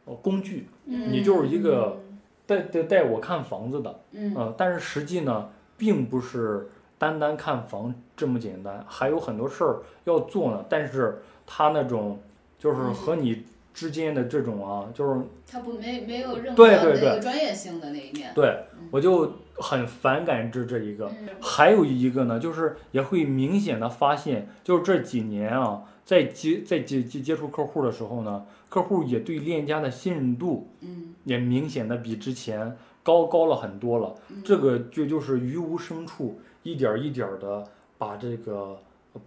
[0.03, 2.01] 呃工具，嗯你就是一个
[2.45, 4.35] 带带带我看房子的，嗯。
[4.35, 10.65] 呃，但是实际呢，并不是单单看房这么简单，还有很多事儿要做呢。
[10.67, 12.19] 但是他那种
[12.59, 18.31] 就是嗯和你之间的这种啊，就是他不没没有任何对对对那个专业性的那一面。
[18.33, 21.07] 对嗯我就很反感这这一个。
[21.07, 34.15] 嗯还有一个呢，就是也会明显的发现，就是这几年啊，在接在接接接触客户的时候呢，客户也对链家的信任度嗯也明显的比之前高高了很多了。
[34.29, 37.63] 嗯这个就就是于无声处一点儿一点的
[37.97, 38.79] 把这个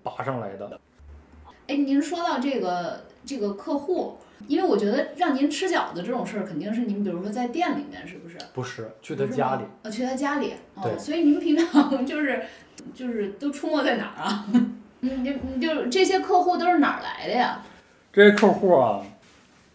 [0.03, 0.79] 拔上来的。
[1.67, 8.37] 哎，您说到这个这个客户，因为我觉得让您吃饺子这种事儿，肯定是您比如说在店里面，是不是？
[8.53, 10.55] 不是去他家里，呃，去他家里。
[10.75, 12.43] 哦，对所以您平常就是
[12.95, 14.47] 就是都出没在哪儿啊？
[15.01, 17.63] 你你你就这些客户都是哪儿来的呀？
[18.13, 19.03] 这些客户啊，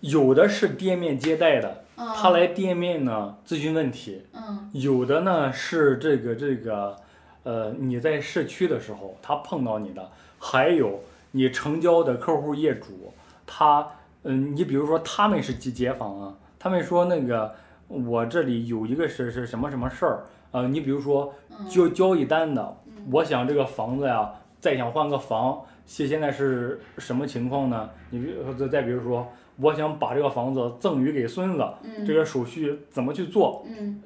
[0.01, 6.95] 有的是店面接待的，啊，他来店面呢咨询问题；嗯有的呢是这个这个，
[7.43, 10.01] 呃，你在市区的时候他碰到你的；
[10.39, 13.13] 还有你成交的客户业主，
[13.45, 13.87] 他
[14.23, 17.53] 嗯，你比如说他们是街街坊啊，他们说那个
[17.87, 27.89] 我这里有一个是是什么什么事儿，呃，你比如说嗯交交易单的，嗯我想这个房子呀，再想换个房，现现在是什么情况呢？
[28.09, 29.27] 你比再再比如说，
[29.57, 33.65] 我想把这个房子赠与给孙子，嗯这个手续怎么去做？
[33.67, 34.01] 嗯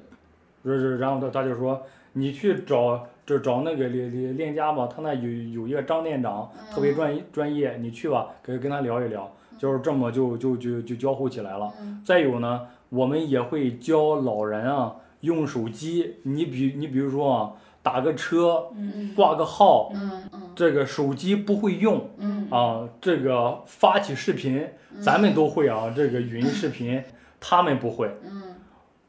[0.98, 1.82] 然后他他就说，
[2.14, 5.28] 你去找就找那个链链链家吧，他那有
[5.60, 11.72] 有一个张店长特别专专业，你去吧，跟跟他聊一聊，就是这么就就就就交互起来了。
[11.80, 24.68] 嗯再有呢，我们也会教老人啊用手机，你比你比如说啊，打个车，嗯挂个号，嗯嗯这个手机不会用嗯啊，这个发起视频
[25.00, 27.02] 咱们都会啊，这个语音视频
[27.40, 28.08] 他们不会。
[28.24, 28.42] 嗯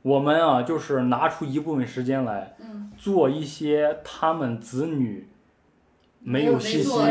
[0.01, 5.27] 我们啊，就是拿出一部分时间来嗯做一些他们子女
[6.19, 7.01] 没有信心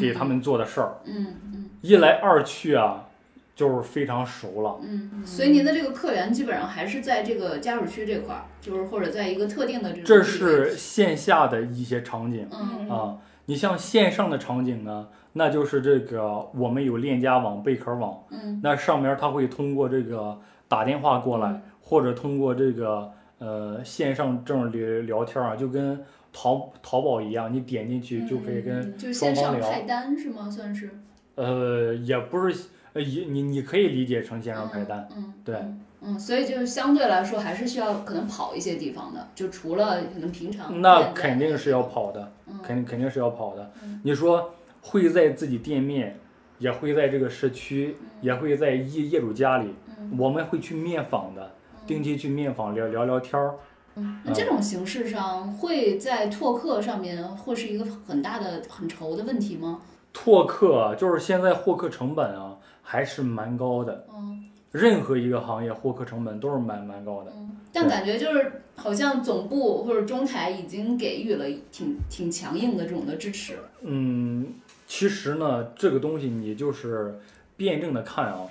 [0.00, 0.98] 给他们做的事儿。
[1.04, 3.08] 嗯嗯一来二去啊，
[3.54, 4.80] 就是非常熟了。
[4.82, 13.18] 嗯，所以您的这个客源基本上还是在这个家属区这块儿，就是或者在一个特定的这种这是线下的一些场景嗯啊。
[13.44, 26.02] 你像线上的场景呢，那就是这个我们有链家网、贝壳网，嗯那上面它会通过这个打电话过来，或者通过这个呃线上这种聊聊天啊，就跟
[26.32, 30.50] 淘淘宝一样，你点进去就可以跟嗯就线双方聊上派单是吗？
[30.50, 30.98] 算是
[31.36, 43.72] 呃也不是呃也你你可以理解成线上派单，嗯，对嗯嗯，所以就是相对来说还是需要可能跑一些地方的，就除了可能平常那肯定是要跑的，嗯肯定肯定是要跑的。
[44.02, 46.18] 你说会在自己店面，
[46.58, 51.50] 也会在这个社区，也会在业业主家里，嗯我们会去面访的，
[51.86, 53.54] 定期去面访聊聊聊天儿。
[53.96, 59.80] 嗯，那这种形式上会在拓客上面会是一个很大的很愁的问题吗？
[60.14, 64.48] 拓客啊，就是现在获客成本啊还是蛮高的，嗯。
[64.70, 67.30] 任何一个行业获客成本都是蛮蛮高的。
[67.36, 73.56] 嗯，但感觉就是好像总部或者中台已经给予了挺挺强硬的这种的支持。
[73.82, 74.54] 嗯，
[74.88, 77.20] 其实呢，这个东西你就是
[77.56, 78.48] 辩证的看啊，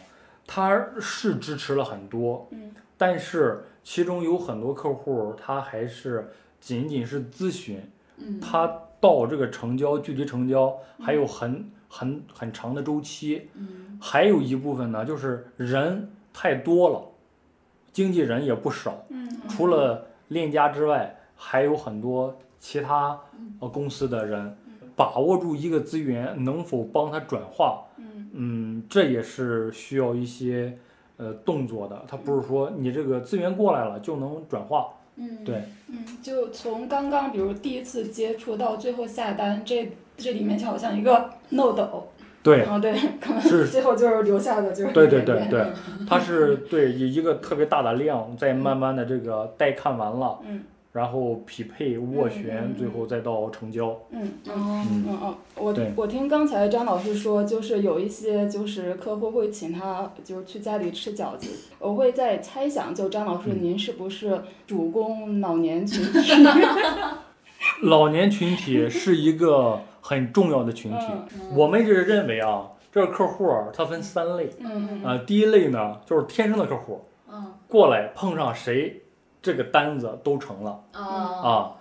[0.47, 7.81] 它是支持了很多，嗯，但是其中有很多客户他还是仅仅是咨询，
[8.15, 8.39] 嗯。
[8.39, 13.99] 他到这个成交具体成交还有很很很长的周期，嗯。
[13.99, 17.01] 还有一部分呢就是人太多了，
[17.91, 23.19] 经纪人也不少，嗯除了链家之外，还有很多其他
[23.59, 24.55] 呃公司的人，
[24.95, 28.29] 把握住一个资源能否帮他转化，嗯。
[28.33, 30.77] 嗯，这也是需要一些
[31.17, 32.03] 呃动作的。
[32.07, 42.09] 他不是说你这个资源过来了就能转化，嗯，对，嗯，就从刚刚比如第一次接触到最后下单，这这里面就好像一个漏斗，
[42.41, 45.65] 对，然后对，可能是最后就是留下的就是对对对对，
[46.09, 50.63] 它是对以一个特别大的量，在慢慢的这个待看完了，嗯
[50.93, 53.99] 然后匹配斡嗯旋，嗯最后再到成交。
[54.11, 54.53] 嗯嗯。
[54.53, 66.31] 哦，嗯嗯嗯，我对我听刚才张老师说，就是有一些就是客户会请他就是去家里吃饺子，我会在猜想，就张老师嗯您是不是主攻老年群体？
[67.83, 70.97] 老年群体是一个很重要的群体。
[71.39, 74.49] 嗯我们一直认为啊，这个客户啊，它分三类。
[74.59, 79.01] 嗯嗯啊，第一类呢，就是天生的客户，嗯过来碰上谁，
[79.43, 81.71] 这个单子都成了啊啊。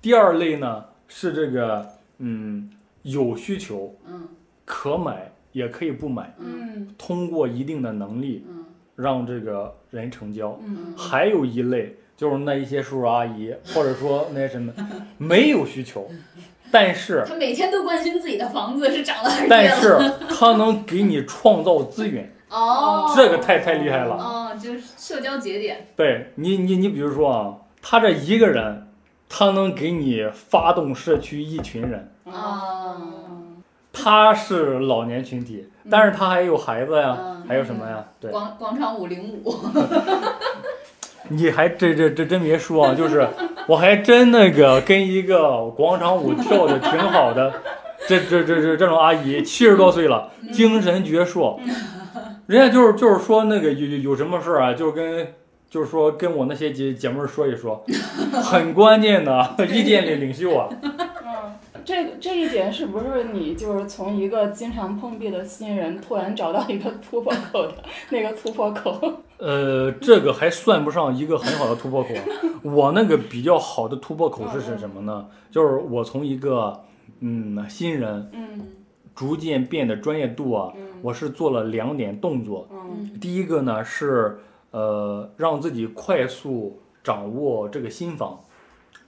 [0.00, 1.84] 第二类呢，是这个
[2.18, 2.70] 嗯
[3.02, 4.28] 有需求，嗯
[4.64, 10.56] 可买也可以不买，嗯嗯通过一定的能力嗯让这个人成交。
[10.62, 14.72] 嗯还有一类就是那一些叔叔阿姨， 或者说那些什么
[15.16, 16.08] 没有需求，
[16.70, 19.80] 但是他每天都关心自己的房子是涨了还是跌但。
[19.80, 19.96] 是
[20.28, 24.14] 他能给你创造资源，哦，这个太太厉害了。
[24.16, 25.86] 哦，就是社交节点。
[25.96, 28.88] 对你，你你比如说啊，他这一个人，
[29.28, 32.96] 他能给你发动社区一群人，哦
[33.92, 38.04] 他是老年群体，但是他还有孩子呀，嗯还有什么呀？
[38.20, 39.54] 对，广广场舞零五。
[41.30, 43.28] 你还这这这真别说啊，就是
[43.66, 47.52] 我还真那个跟一个广场舞跳的挺好的，
[48.08, 51.58] 这这这这这种阿姨七十多岁了，精神矍铄，
[52.46, 55.34] 人家就是就是说那个有有有什么事儿啊，就跟
[55.68, 57.84] 就是说跟我那些姐姐妹儿说一说，
[58.42, 60.68] 很关键的意见领领袖啊。
[60.82, 61.52] 嗯，
[61.84, 67.74] 这这一点是不是你就是从一个经常碰壁的新人，突然找到一个突破口的
[68.08, 68.98] 那个突破口？
[69.36, 72.08] 呃，这个还算不上一个很好的突破口。
[72.62, 75.26] 我那个比较好的突破口是是什么呢？
[75.50, 76.80] 就是我从一个
[77.20, 78.66] 嗯新人嗯。
[79.14, 80.86] 逐渐变得专业度啊，嗯。
[81.02, 82.68] 我是做了两点动作。
[82.70, 83.18] 嗯。
[83.20, 84.38] 第一个呢是
[84.70, 88.40] 呃让自己快速掌握这个新房，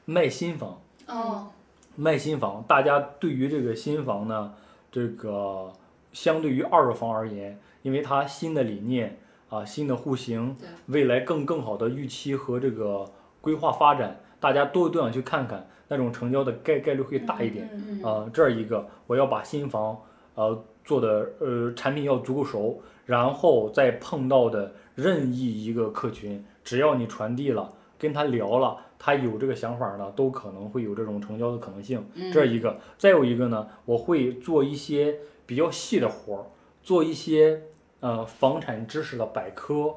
[0.04, 1.48] 卖新房，哦，
[1.94, 2.64] 卖新房。
[2.66, 4.52] 大家对于这个新房呢，
[4.90, 5.72] 这个
[6.12, 13.04] 相对于二手房而言，因为它新的理念啊、新的户型对，未来更更好的预期和这个
[13.40, 17.68] 规划发展，大家都都想去看看，那种成交的概概率会大一点。
[18.02, 20.00] 啊、这是一个，我要把新房
[20.36, 32.02] 呃做的呃产品要足够熟，然后再碰到的任意一个客群，只要你传递了，跟他聊了，他有这个想法呢，都可能会有这种成交的可能性。
[32.14, 36.44] 嗯这是一个，再有一个呢，我会做一些比较细的活儿，
[36.82, 37.62] 做一些
[37.98, 39.94] 呃房产知识的百科，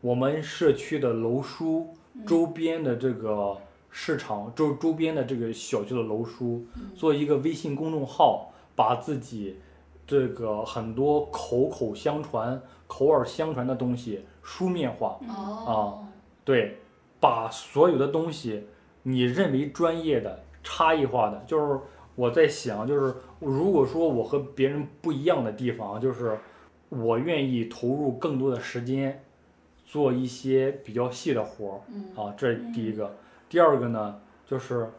[0.00, 1.94] 我们社区的楼书
[2.26, 3.56] 周边的这个
[4.00, 9.56] 市场周周边的这个小区的楼书，做一个微信公众号，把自己
[10.06, 15.98] 这个很多口口相传、口耳相传的东西书面化，啊，
[16.44, 16.78] 对，
[17.18, 18.68] 把所有的东西
[19.02, 21.80] 你认为专业的、差异化的，就是
[22.14, 26.38] 我在想，就是如果说我和别人不一样的地方，就是
[26.88, 29.24] 我愿意投入更多的时间，
[29.84, 31.80] 做一些比较细的活儿。
[31.88, 33.12] 嗯啊，这是第一个。
[33.48, 34.90] 第二个呢，就是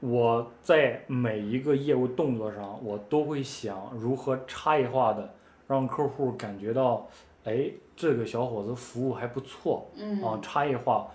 [0.00, 5.34] 我在每一个业务动作上，我都会想如何差异化的
[5.66, 7.06] 让客户感觉到，
[7.44, 10.22] 哎，这个小伙子服务还不错嗯。
[10.22, 11.08] 啊，差异化，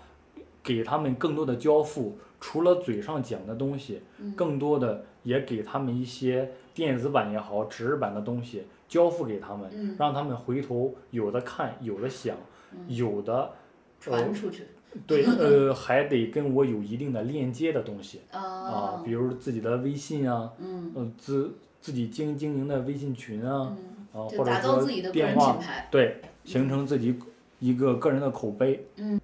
[0.62, 4.32] 给他们更多的交付，除了嘴上讲的东西，嗯。
[4.36, 9.96] 更多的也给他们一些电子版也好、纸质版的东西交付给他们，嗯。
[9.98, 12.36] 让他们回头有的看，有的想，
[12.86, 13.50] 有的
[13.98, 14.66] 传出去
[15.06, 23.74] 对，呃，还得跟我有一定的链接的东西啊，啊比如自己的微信啊，嗯呃，自自己经经营的微信群啊，
[24.14, 25.88] 嗯，啊，或者打造说自己的个电话人品，牌。
[25.90, 27.18] 对，形成自己
[27.58, 28.86] 一个个人的口碑。
[28.96, 29.20] 嗯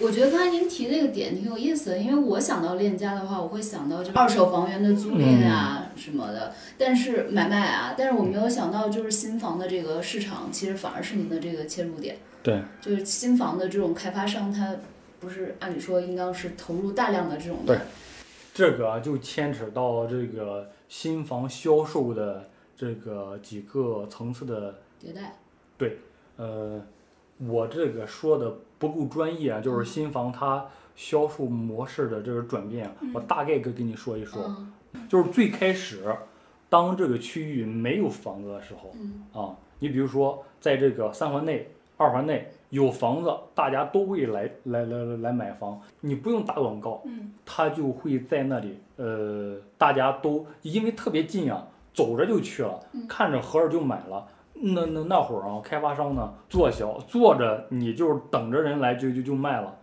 [0.00, 12.16] 我觉得刚才您提这个点挺有意思的，因为我想到链家的话，我会想到就二手房源的租赁啊什么的，但是买卖啊，但是我没有想到就是新房的这个市场，其实反而是您的这个切入点。
[12.44, 14.76] 对，就是新房的这种开发商，他
[15.20, 17.78] 不是按理说应当是投入大量的这种对，
[18.54, 25.36] 这个啊，就牵扯到这个新房销售的这个几个层次的迭代。
[25.76, 25.98] 对
[26.36, 26.80] 呃，
[27.38, 34.42] 我这个说的不够专业啊，就是新房它销售模式的这个转变啊，我大概跟跟你说一说。
[34.46, 34.72] 嗯。
[35.08, 36.02] 就是最开始，
[36.68, 39.24] 当这个区域没有房子的时候嗯。
[39.32, 54.26] 啊，你比如说在这个三环内、二环内有房子，大家都会来来来来来买房，你不用打广告，嗯他就会在那里，呃，大家都因为特别近啊，走着就去了，看着合着就买了。
[54.60, 59.76] 那那那会儿啊，开发商呢做小做着，你就是等着人来就就就卖了。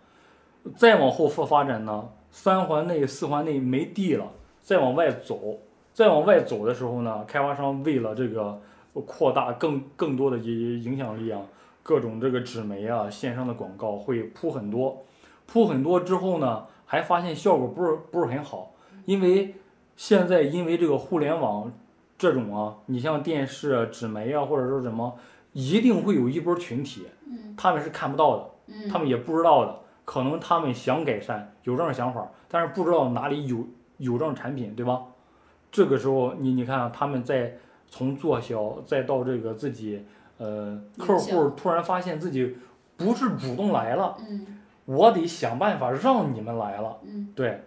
[0.76, 4.26] 再往后发发展呢，三环内、四环内没地了，
[4.62, 5.60] 再往外走，
[5.94, 8.60] 再往外走的时候呢，开发商为了这个
[9.06, 11.42] 扩大更更多的影影响力啊，
[11.86, 15.06] 各种这个纸媒啊、线上的广告会铺很多，
[15.46, 18.72] 铺很多之后呢，还发现效果不是不是很好，
[19.06, 19.54] 因为
[19.96, 21.72] 现在因为这个互联网
[22.18, 25.16] 这种啊，你像电视啊、纸媒啊，或者说什么，
[25.54, 28.50] 一定会有一波群体，嗯他们是看不到的。
[28.68, 33.58] 嗯，他们也不知道的，可能他们想改善，有这种想法，但是不知道哪里有
[34.00, 35.04] 有这种产品，对吧？
[35.72, 40.04] 这个时候你你看啊，他们在从做小再到这个自己
[40.38, 42.58] 呃客户突然发现自己
[42.98, 44.48] 不是主动来了，嗯。
[44.86, 47.30] 我得想办法让你们来了，嗯。
[47.36, 47.62] 对。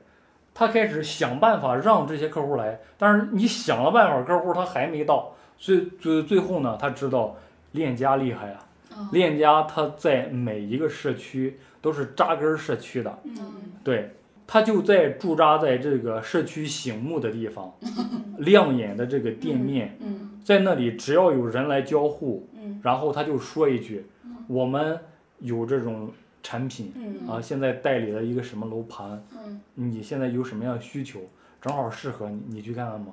[0.54, 7.36] 他开始想办法让这些客户来，但是你想了办法，客户他还没到，所以最最后呢，他知道
[7.72, 9.08] 链家厉害啊，哦。
[9.12, 13.36] 链家他在每一个社区都是扎根儿社区的，嗯。
[13.84, 14.10] 对，
[14.50, 17.70] 它就在驻扎在这个社区醒目的地方，
[18.40, 22.80] 亮眼的这个店面，嗯在那里只要有人来交互，嗯。
[22.82, 24.06] 然后他就说一句，
[24.46, 24.98] 我们
[25.40, 26.10] 有这种
[26.42, 27.28] 产品嗯。
[27.28, 29.60] 啊，现在代理了一个什么楼盘，嗯。
[29.74, 31.20] 你现在有什么样的需求，
[31.60, 33.08] 正好适合你，你去看看嘛。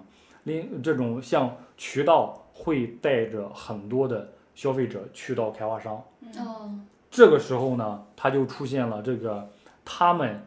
[0.45, 6.01] 另这种像渠道会带着很多的消费者去到开发商。
[6.37, 6.71] 哦。
[7.11, 9.49] 这个时候呢，他就出现了这个
[9.83, 10.39] 他们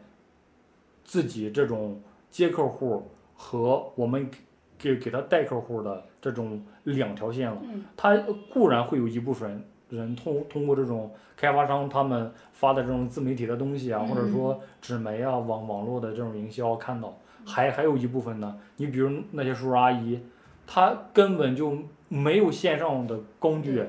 [1.09, 1.99] 自己这种
[2.29, 4.29] 接客户和我们
[4.77, 7.57] 给给他带客户的这种两条线了。
[7.63, 7.83] 嗯。
[7.97, 8.15] 他
[8.53, 20.19] 固然会有一部分人通通过这种开发商他们发的这种自媒体的东西啊，或者说纸媒啊、网网络的这种营销看到，还还有一部分呢，你比如那些叔叔阿姨，
[20.67, 21.75] 他根本就
[22.07, 23.83] 没有线上的工具，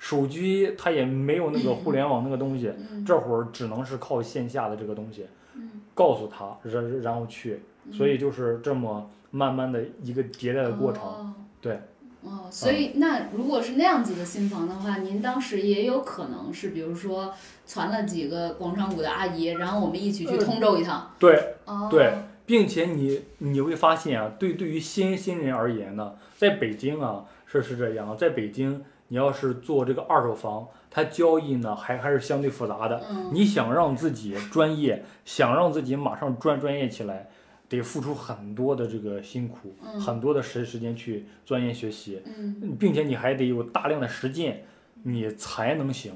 [0.00, 3.04] 手机他也没有那个互联网那个东西，嗯。
[3.04, 5.24] 这会儿只能是靠线下的这个东西，
[5.56, 7.60] 嗯告诉他，然然后去，
[7.92, 11.02] 所以就是这么慢慢的一个迭代的过程。
[11.02, 11.80] 哦对。
[12.26, 17.34] 哦，所以那如果是那样子的新房的话，您当时也有可能是，比如说
[17.66, 21.10] 传了几个广场舞的阿姨，然后我们一起去通州一趟。
[21.18, 22.14] 对，哦，对，
[22.46, 33.02] 并且你你会发现啊，对对于新新人而言呢，在北京啊是是这样，在北京你要是做这个二手房，它交易呢还还是相对复杂的。
[33.10, 33.30] 嗯。
[33.32, 37.28] 你想让自己专业，想让自己马上专专业起来，
[37.68, 40.00] 得付出很多的这个辛苦，嗯。
[40.00, 42.76] 很多的时时间去钻研学习，嗯。
[42.78, 44.64] 并且你还得有大量的实践，
[45.02, 46.12] 你才能行。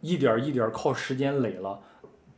[0.00, 1.78] 一点儿一点儿靠时间累了，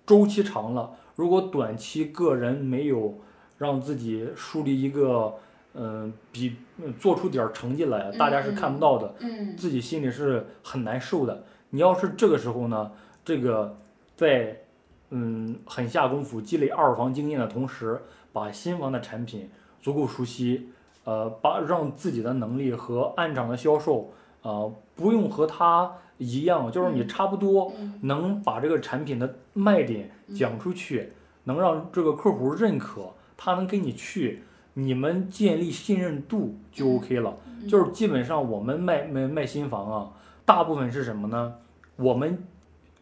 [0.05, 3.19] 周期长了，如果短期个人没有
[3.57, 5.35] 让自己树立一个，
[5.75, 11.45] 嗯、比嗯做出点儿成绩来，大家是看不到的，嗯自己心里是很难受的。
[11.71, 12.93] 你要是这个时候呢，
[13.25, 13.77] 这个
[14.17, 14.61] 在
[15.11, 18.01] 嗯很下功夫积累二手房经验的同时，
[18.33, 19.51] 把新房的产品
[19.81, 20.71] 足够熟悉，
[21.05, 24.13] 呃，把让自己的能力和暗场的销售，
[24.43, 27.99] 呃，不用和他一样，就是你差不多嗯。
[28.03, 31.13] 能把这个产品的卖点讲出去，
[31.45, 34.43] 能让这个客户认可，他能跟你去，
[34.75, 37.35] 你们建立信任度就 OK 了。
[37.47, 40.11] 嗯就是基本上我们卖卖卖新房啊，
[40.45, 41.55] 大部分是什么呢？
[41.97, 42.45] 我们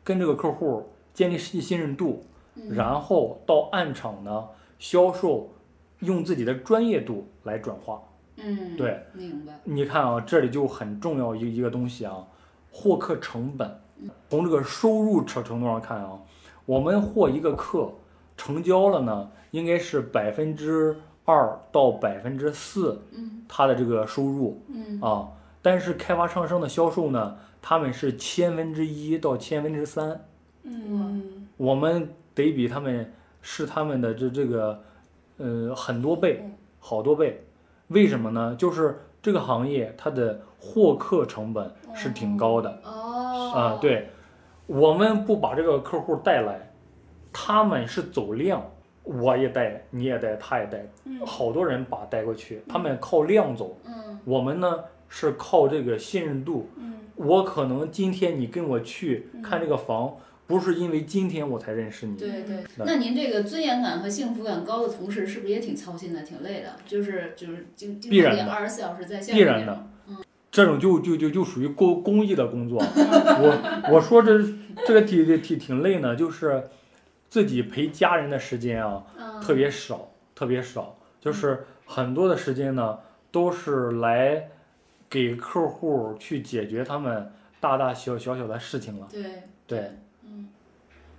[0.04, 4.44] 跟这个客户建立信信任度，嗯然后到暗场呢
[4.78, 5.50] 销售，
[5.98, 8.00] 用自己的专业度来转化。
[8.36, 9.52] 嗯，对，明白。
[9.64, 12.24] 你看啊，这里就很重要一一个东西啊，
[12.70, 13.80] 获客成本。
[14.30, 16.20] 从这个收入程程度上看啊，
[16.66, 17.92] 我们获一个客
[18.36, 25.28] 成交了呢，应该是百分之二到百分之四，嗯它的这个收入嗯啊。
[25.60, 30.24] 但是开发商生的销售呢，他们是千分之一到千分之三，
[30.64, 34.82] 嗯我们得比他们是他们的这这个
[35.36, 37.44] 呃很多倍嗯，好多倍。
[37.88, 38.56] 为什么呢？
[38.56, 44.08] 就是这个行业它的获客成本是挺高的哦啊、对，
[44.66, 46.72] 我们不把这个客户带来，
[47.32, 48.64] 他们是走量，
[49.04, 51.24] 我也带，你也带，他也带，嗯。
[51.26, 54.18] 好多人把带过去，他们靠量走，嗯。
[54.24, 56.70] 我们呢是靠这个信任度。
[56.76, 56.94] 嗯。
[57.16, 66.76] 我可能今天你跟我去看这个房，不是因为今天我才认识你，对对，那那您这个尊严感和幸福感高的同时，是不是也挺操心的，挺累的？
[66.86, 69.86] 就是就是经经必然的常二十四小时在线必然的。
[70.08, 70.16] 嗯。
[70.50, 72.78] 这种就就就就属于公公益的工作。
[72.84, 74.38] 我我说这
[74.86, 76.64] 这个挺挺挺累呢，就是
[77.32, 82.98] 自己陪家人的时间啊，嗯，特别少，特别少，就是很多的时间呢
[83.30, 84.50] 都是来
[85.08, 89.08] 给客户去解决他们大大小小小的事情了。
[89.10, 89.24] 对
[89.66, 89.92] 对，
[90.26, 90.50] 嗯，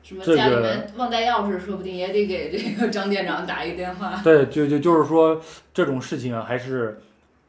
[0.04, 4.22] 什么这个家里面忘带钥匙，说不定也得给这个张店长打一个电话。
[4.24, 5.42] 对，就就就是说
[5.74, 7.02] 这种事情啊，还是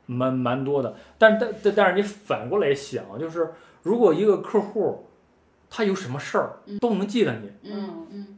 [0.06, 0.96] 蛮蛮多的。
[1.18, 3.50] 但但但但是你反过来想，就是
[3.82, 5.04] 如果一个客户
[5.68, 8.33] 他有什么事儿嗯都能记得你，嗯嗯，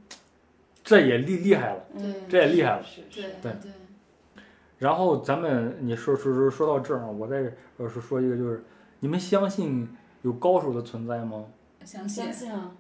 [0.87, 1.85] 这也厉厉害了。
[1.97, 2.83] 嗯这也厉害了
[3.13, 3.73] 对对对，
[4.79, 7.39] 然后咱们你说说说说到这儿啊，我再
[7.79, 8.65] 呃说说一个，就是
[9.01, 9.89] 你们相信
[10.23, 11.45] 有高手的存在吗？
[11.85, 12.33] 相信相。
[12.33, 12.71] 信啊，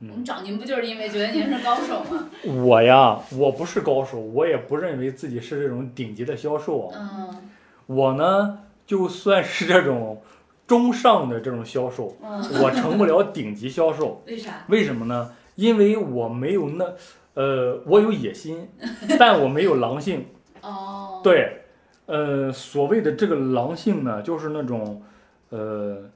[0.00, 2.30] 我们找您不就是因为觉得您是高手吗？
[2.64, 7.10] 我呀，我不是高手，我也不认为自己是这种顶级的销售啊。
[7.14, 7.50] 嗯
[7.86, 10.22] 我呢，就算是这种
[10.66, 14.22] 中上的这种销售，嗯我成不了顶级销售。
[14.28, 14.64] 为啥？
[14.68, 15.32] 为什么呢？
[15.56, 16.94] 因为我没有那，
[17.34, 18.68] 呃，我有野心，
[19.18, 20.26] 但我没有狼性。
[20.62, 21.62] 哦，，对，
[22.06, 25.02] 呃，所谓的这个狼性呢，就是那种，
[25.50, 26.10] 呃，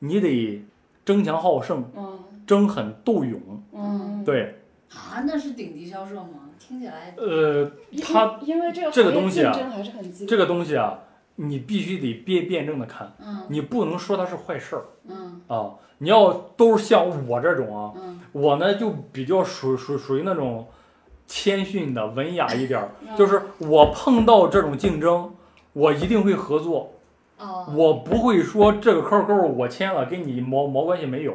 [0.00, 0.64] 你得
[1.04, 3.40] 争强好胜，嗯争狠斗勇。
[3.72, 4.60] 嗯，对，
[4.90, 6.48] 啊，那是顶级销售吗？
[6.58, 9.52] 听起来，呃，因他因为这个这个东西啊
[10.26, 10.98] 这个东西啊，
[11.36, 15.74] 你必须得辩辩证的看，嗯你不能说它是坏事儿嗯啊。
[15.98, 18.20] 你要都是像我这种啊，嗯。
[18.32, 20.66] 我呢就比较属属属于那种
[21.26, 23.16] 谦逊的、文雅一点儿，嗯。
[23.16, 25.34] 就是我碰到这种竞争，
[25.72, 26.92] 我一定会合作，
[27.38, 31.34] 哦，我不会说这个客户我签了跟你毛毛关系没有。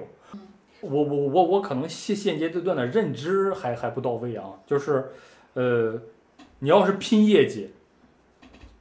[0.82, 5.12] 我我我我可能现现阶段的认知还还不到位啊，就是，
[5.54, 6.00] 呃，
[6.58, 7.72] 你要是拼业绩，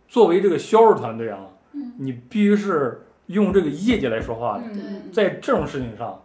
[0.09, 1.41] 作为这个销售团队啊，
[1.72, 1.93] 嗯。
[1.99, 4.64] 你必须是用这个业绩来说话的。
[5.12, 6.22] 在这种事情上，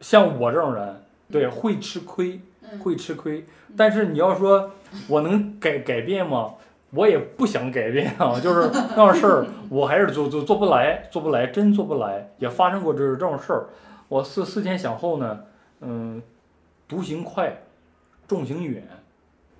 [0.00, 3.44] 像我这种人，对，会吃亏，嗯会吃亏。
[3.76, 4.70] 但是你要说
[5.08, 6.54] 我能改改变吗？
[6.92, 12.30] 我也不想改变啊， 就是那种事儿，我还是做做做不来，做不来，真做不来。
[12.38, 13.68] 也发生过这这种事儿，
[14.08, 15.40] 我思思前想后呢，
[15.82, 16.20] 嗯，
[16.88, 17.62] 独行快，
[18.26, 18.82] 众行远。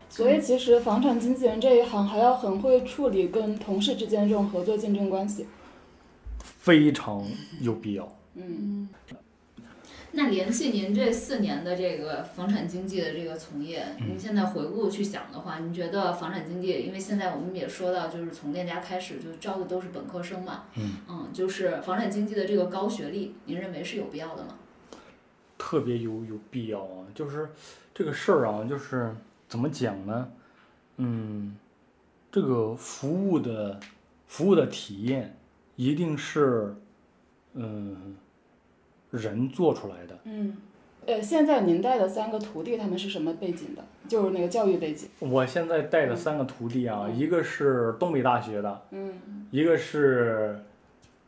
[0.08, 5.46] 所以其实房产经纪人这一行还要很会处理跟同事之间这种合作竞争关系。
[6.42, 7.26] 非常
[7.60, 8.04] 有必要。
[8.34, 8.88] 嗯嗯。
[10.12, 24.56] 那联系您这四年的这个房产经济的这个从业，嗯您现在回顾去想的话，您觉得房产经济，因为现在我们也说到，就是从链家开始就招的都是本科生嘛，嗯就是房产经济的这个高学历，您认为是有必要的吗？
[25.56, 27.48] 特别有有必要啊，就是
[27.94, 29.14] 这个事儿啊，就是
[29.48, 30.28] 怎么讲呢？
[30.96, 31.54] 嗯，
[32.32, 33.78] 这个服务的
[34.26, 35.36] 服务的体验
[35.80, 36.74] 一定是
[37.54, 38.14] 嗯
[39.10, 40.18] 人做出来的。
[40.24, 40.54] 嗯，
[41.06, 43.82] 呃，现在您带的三个徒弟他们是什么背景的？
[44.06, 45.08] 就是那个教育背景。
[45.20, 49.14] 我现在带的三个徒弟啊，嗯一个是东北大学的，嗯
[49.50, 50.60] 一个是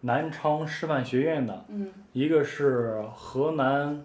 [0.02, 4.04] 南昌师范学院的，嗯一个是河南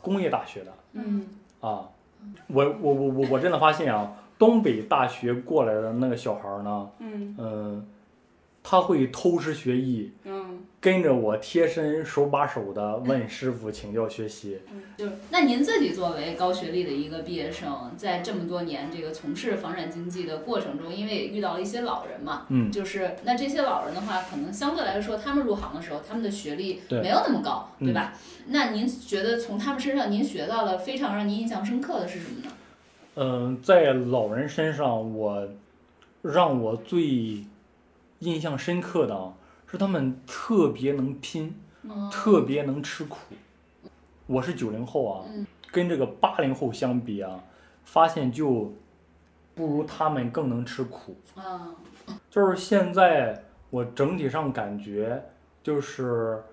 [0.00, 0.72] 工业大学的。
[0.94, 1.26] 嗯
[1.60, 1.90] 啊，
[2.46, 7.86] 我我我我我真的发现啊，东北大学过来的那个小孩儿呢，嗯嗯、
[8.62, 14.58] 他会偷师学艺，嗯，跟着我贴身手把手的问师傅请教学习。
[14.72, 28.12] 嗯就是那您自己作为高学历的一个毕业生，在这么多年这个从事房产经纪的过程中，因为也遇到了一些老人嘛，嗯就是那这些老人的话，可能相对来说，他们入行的时候，他们的学历没有那么高，嗯对吧？
[28.46, 32.52] 那您觉得从他们身上您学到了非常让您印象深刻的是什么呢？
[33.16, 35.48] 嗯，在老人身上，我
[36.20, 37.44] 让我最
[38.22, 39.34] 印象深刻的啊，
[39.66, 43.18] 是他们特别能拼，嗯特别能吃苦。
[44.28, 47.42] 我是九零后啊，嗯跟这个八零后相比啊，
[47.84, 48.72] 发现就
[49.56, 51.16] 不如他们更能吃苦。
[51.34, 51.74] 啊，
[52.30, 55.20] 就是现在我整体上感觉，
[55.60, 56.44] 就是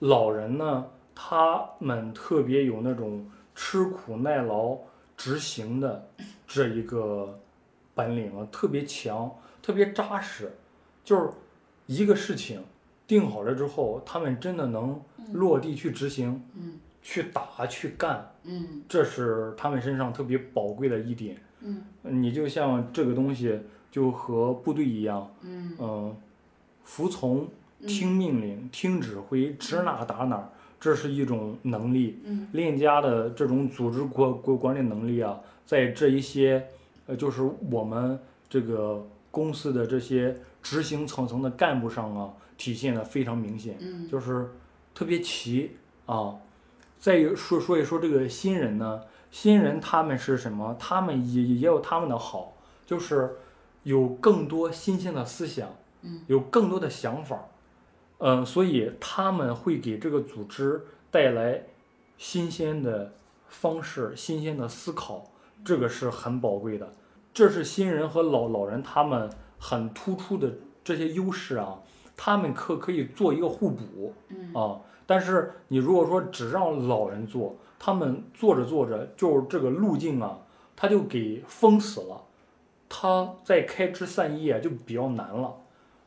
[0.00, 4.76] 老人呢，他们特别有那种吃苦耐劳、
[5.16, 6.10] 执行的
[6.46, 7.38] 这一个
[7.94, 10.54] 本领啊，特别强，特别扎实。
[11.06, 11.30] 就是
[11.86, 12.60] 一个事情
[13.06, 15.00] 定好了之后，他们真的能
[15.32, 16.72] 落地去执行、嗯。
[17.00, 18.82] 去打、去干，嗯。
[18.88, 21.36] 这是他们身上特别宝贵的一点。
[21.60, 21.84] 嗯。
[22.02, 23.60] 你就像这个东西，
[23.92, 25.76] 就和部队一样，嗯。
[25.78, 26.16] 嗯，
[26.82, 27.48] 服从、
[27.78, 30.50] 嗯听命令、听指挥、指哪打哪，
[30.80, 32.18] 这是一种能力。
[32.24, 32.48] 嗯。
[32.50, 36.66] 链家的这种组织管管管理能力啊，在这一些，
[37.06, 40.34] 呃，就是我们这个公司的这些
[40.68, 44.50] 执行层层的干部上啊，体现的非常明显，嗯就是
[44.92, 46.34] 特别齐啊。
[46.98, 50.74] 再有说说一说这个新人呢，新人他们是什么？
[50.76, 53.36] 他们也也有他们的好，就是
[53.84, 55.68] 有更多新鲜的思想，
[56.02, 57.46] 嗯有更多的想法，
[58.18, 61.62] 呃，所以他们会给这个组织带来
[62.18, 63.12] 新鲜的
[63.48, 65.30] 方式、新鲜的思考，
[65.64, 66.92] 这个是很宝贵的。
[67.32, 70.52] 这是新人和老老人他们很突出的
[70.84, 71.78] 这些优势啊，
[72.16, 74.80] 他们可可以做一个互补嗯啊。
[75.06, 80.38] 但是你如果说只让老人做，他们做着做着就是这个路径啊，
[80.74, 82.22] 他就给封死了，
[82.88, 85.54] 他再开枝散叶就比较难了。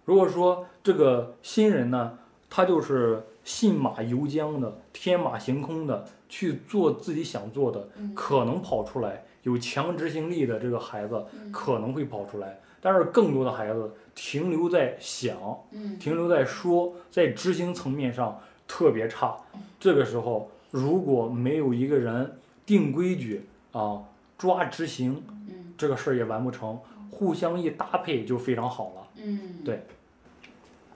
[0.06, 2.18] 如果说这个新人呢，
[2.50, 9.24] 他就是信马由缰的、天马行空的去做自己想做的，嗯可能跑出来。
[9.44, 15.38] 有强执行力的这个孩子嗯可能会跑出来，但是更多的孩子停留在想，
[15.72, 19.36] 嗯停留在说，在执行层面上特别差。
[19.80, 24.04] 这个时候，如果没有一个人定规矩啊，
[24.38, 26.80] 抓执行，嗯这个事儿也完不成。
[27.12, 29.08] 互相一搭配就非常好了。
[29.16, 29.82] 嗯对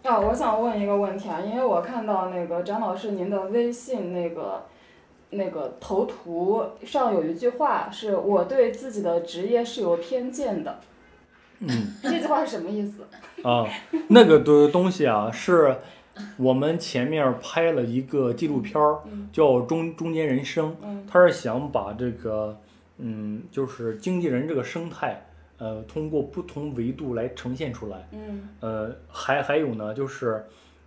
[0.04, 4.64] 啊，我想问一个问题啊，因为我看到那个张老师您的微信那个
[5.32, 10.80] 那个头图上有一句话是我对自己的职业是有偏见的，
[11.68, 13.04] 嗯这句话是什么意思？
[13.44, 13.68] 啊，
[14.10, 15.78] 那个的东西啊，是
[16.38, 22.58] 我们前面拍了一个纪录片儿，嗯叫《中中间人生》，嗯他是想把这个，
[22.98, 25.26] 嗯，就是经纪人这个生态，
[25.58, 28.08] 呃，通过不同维度来呈现出来。
[28.12, 30.46] 嗯呃，还还有呢，就是，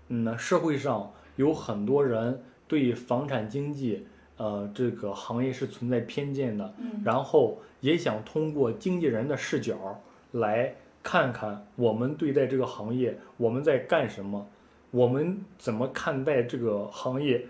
[0.09, 4.07] 嗯，社会上有很多人对房产经济，
[4.37, 10.01] 呃，这个行业是存在偏见的，嗯然后也想通过经纪人的视角
[10.39, 14.47] 来看看我们对待这个行业，我们在干什么，
[14.91, 17.47] 我们怎么看待这个行业，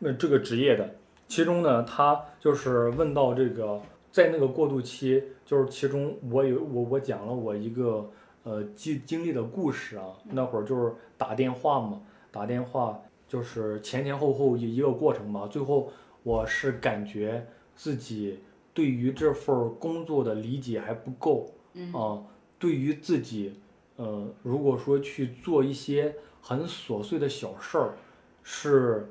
[0.00, 0.94] 呃，这个职业的。
[1.26, 3.80] 其中呢，他就是问到这个，
[4.10, 8.10] 在那个过渡期，就是其中我有我我讲了我一个
[8.42, 15.90] 呃经经历的故事啊，那会儿就是打电话嘛，打电话就是前前后后一一个过程吧，最后
[16.22, 18.40] 我是感觉自己
[18.72, 22.22] 对于这份工作的理解还不够嗯啊，
[22.58, 23.52] 对于自己，
[23.96, 27.94] 呃，如果说去做一些很琐碎的小事儿，
[28.42, 29.08] 是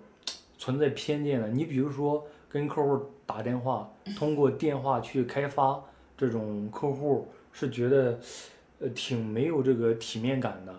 [0.58, 1.48] 存在偏见的。
[1.50, 5.84] 你比如说跟客户打电话，通过电话去开发
[6.18, 8.20] 这种客户，是觉得
[8.80, 10.74] 呃挺没有这个体面感的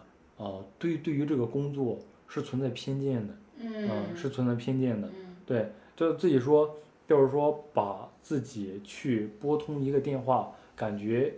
[0.45, 0.61] 啊。
[0.78, 5.09] 对，对于这个工作是存在偏见的，嗯嗯，是存在偏见的。
[5.09, 6.74] 嗯对，就自己说，
[7.07, 11.35] 就是说把自己去拨通一个电话，感觉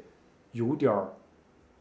[0.56, 1.12] 有点儿，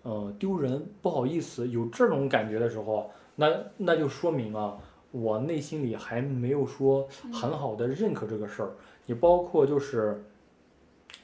[0.03, 3.47] 呃，丢人，不好意思，有这种感觉的时候，那
[3.77, 4.77] 那就说明啊，
[5.11, 8.71] 我内心里还没有说很好的认可这个事儿。
[9.05, 10.23] 你包括就是，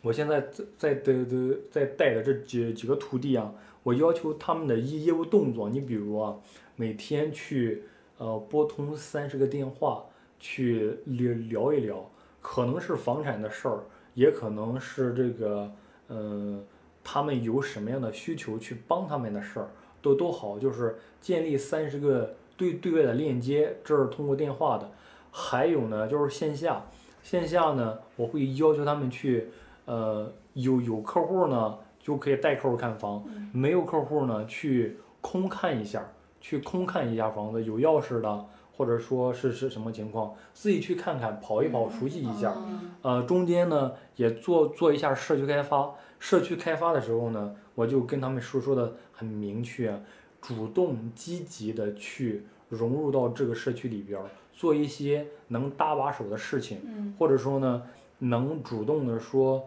[0.01, 6.37] 我现在在在的的在带的这几几个徒弟啊，我要求他们的业业务动作，你比如啊，
[6.75, 7.83] 每天去
[8.17, 10.05] 呃拨通三十个电话。
[10.43, 12.03] 去聊聊一聊，
[12.41, 13.83] 可能是房产的事儿，
[14.15, 15.71] 也可能是这个，
[16.09, 16.65] 嗯、
[17.03, 19.69] 他们有什么样的需求去帮他们的事儿，
[20.01, 24.89] 都都好，就是建立三十个对对外的链接，这是通过电话的。
[25.31, 26.85] 还有呢，就是线下，
[27.23, 29.47] 线下呢，我会要求他们去，
[29.85, 33.23] 呃，有有客户呢就可以带客户看房，
[33.53, 38.45] 没有客户呢去空看一下，去空看一下房子，有钥匙的，
[38.81, 42.51] 或者说是是什么情况，自己去看看，跑一跑，熟悉一下。
[42.57, 45.91] 嗯呃，中间呢也做做一下社区开发。
[46.17, 50.01] 社区开发的时候呢，我就跟他们说说的很明确，
[50.41, 57.83] 主动积极的去融入到这个社区里边儿，做一些能搭把手的事情，嗯或者说呢，
[58.17, 59.63] 能主动的说，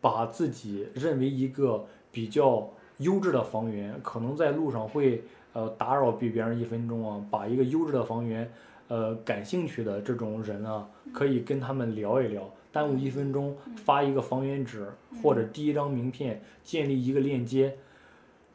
[0.00, 5.24] 把自己认为一个比较优质的房源，可能在路上会
[5.56, 8.52] 呃打扰别别人一分钟啊，把一个优质的房源，
[8.88, 14.86] 呃感兴趣的这种人啊，可以跟他们聊一聊，耽误一分钟发一个房源纸
[15.22, 17.74] 或者第一张名片，建立一个链接。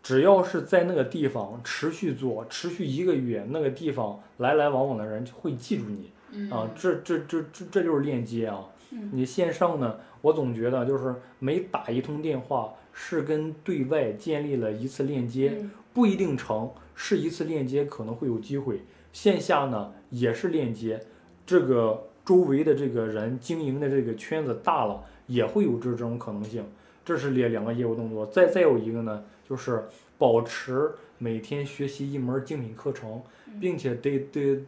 [0.03, 6.11] 只要是在那个地方持续做，持续一个月，那个地方来来往往的人会记住你。
[6.33, 9.09] 嗯啊，这这这这这就是链接啊嗯！
[9.11, 18.81] 你线上呢，我总觉得就是每打一通电话是跟对外建立了一次链接，嗯不一定成，是一次链接可能会有机会。
[19.13, 21.01] 线下呢也是链接，
[21.45, 26.63] 这个周围的这个人经营的这个圈子大了，也会有这这种可能性。
[27.03, 28.25] 这是两两个业务动作。
[28.27, 29.83] 再再有一个呢，就是
[30.17, 33.21] 保持每天学习一门精品课程，
[33.59, 34.59] 并且得得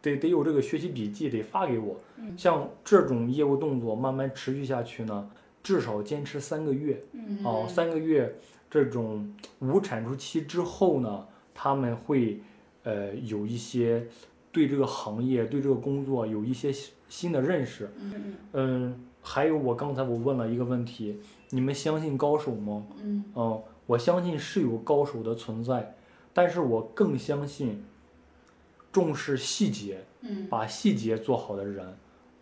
[0.00, 2.00] 得得有这个学习笔记，得发给我。
[2.16, 5.28] 嗯像这种业务动作慢慢持续下去呢，
[5.62, 7.02] 至少坚持三个月。
[7.12, 8.38] 嗯哦，三个月
[8.70, 11.26] 这种无产出期之后呢，
[11.62, 12.40] 他们会
[12.84, 14.06] 呃有一些
[14.50, 17.90] 对这个行业、对这个工作有一些新新的认识。
[18.00, 22.86] 嗯嗯，还有我刚才我问了一个问题，你们相信高手吗？
[23.02, 25.94] 嗯嗯，我相信是有高手的存在，
[26.32, 27.84] 但是我更相信
[28.90, 31.94] 重视细节，嗯把细节做好的人，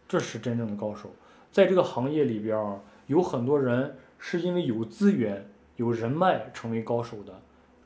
[0.07, 1.11] 这是真正的高手。
[1.51, 7.41] 在这个行业里边儿，有很多人是因为有资源、有人脉成为高手的。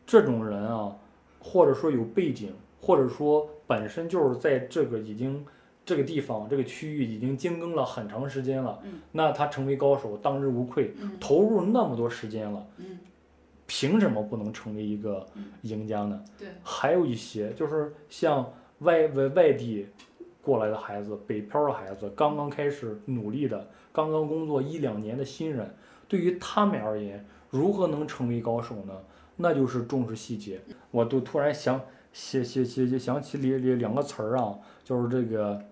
[0.04, 0.94] 这种人啊，
[1.42, 5.44] 或者说有背景，或者说本身就是在这个已经
[5.84, 10.94] 这个地方、这个区域已经精耕了很长时间了，嗯那他成为高手当之无愧。
[11.00, 12.98] 嗯投入那么多时间了，嗯
[13.66, 16.22] 凭什么不能成为一个嗯赢家呢？
[16.38, 19.86] 对，还有一些就是像外外外地
[20.40, 25.74] 过来的孩子、北漂的孩子，刚刚开始努力的，刚刚工作一两年的新人，
[26.06, 28.92] 对于他们而言，如何能成为高手呢？
[29.42, 30.60] 那就是重视细节。
[30.90, 31.80] 我都突然想
[32.12, 35.62] 写写写写想起里里两个词儿啊，就是这个，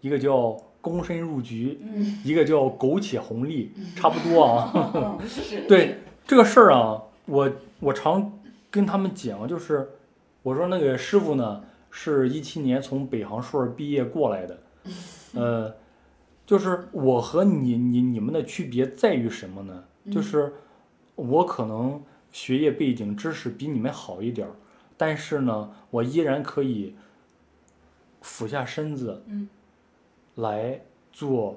[0.00, 5.18] 一个叫躬身入局，嗯一个叫苟且红利，差不多啊。
[5.68, 7.50] 对这个事儿啊，我
[7.80, 8.32] 我常
[8.70, 9.88] 跟他们讲，就是
[10.42, 14.58] 我说那个师傅呢，是一七年从北航硕士毕业过来的，
[15.34, 15.74] 呃，
[16.46, 19.84] 就是我和你你你们的区别在于什么呢？
[20.10, 20.54] 就是
[21.16, 22.02] 我可能
[22.32, 24.54] 学业背景知识比你们好一点儿，
[24.96, 26.94] 但是呢，我依然可以
[28.20, 29.48] 俯下身子，嗯
[30.36, 30.80] 来
[31.12, 31.56] 做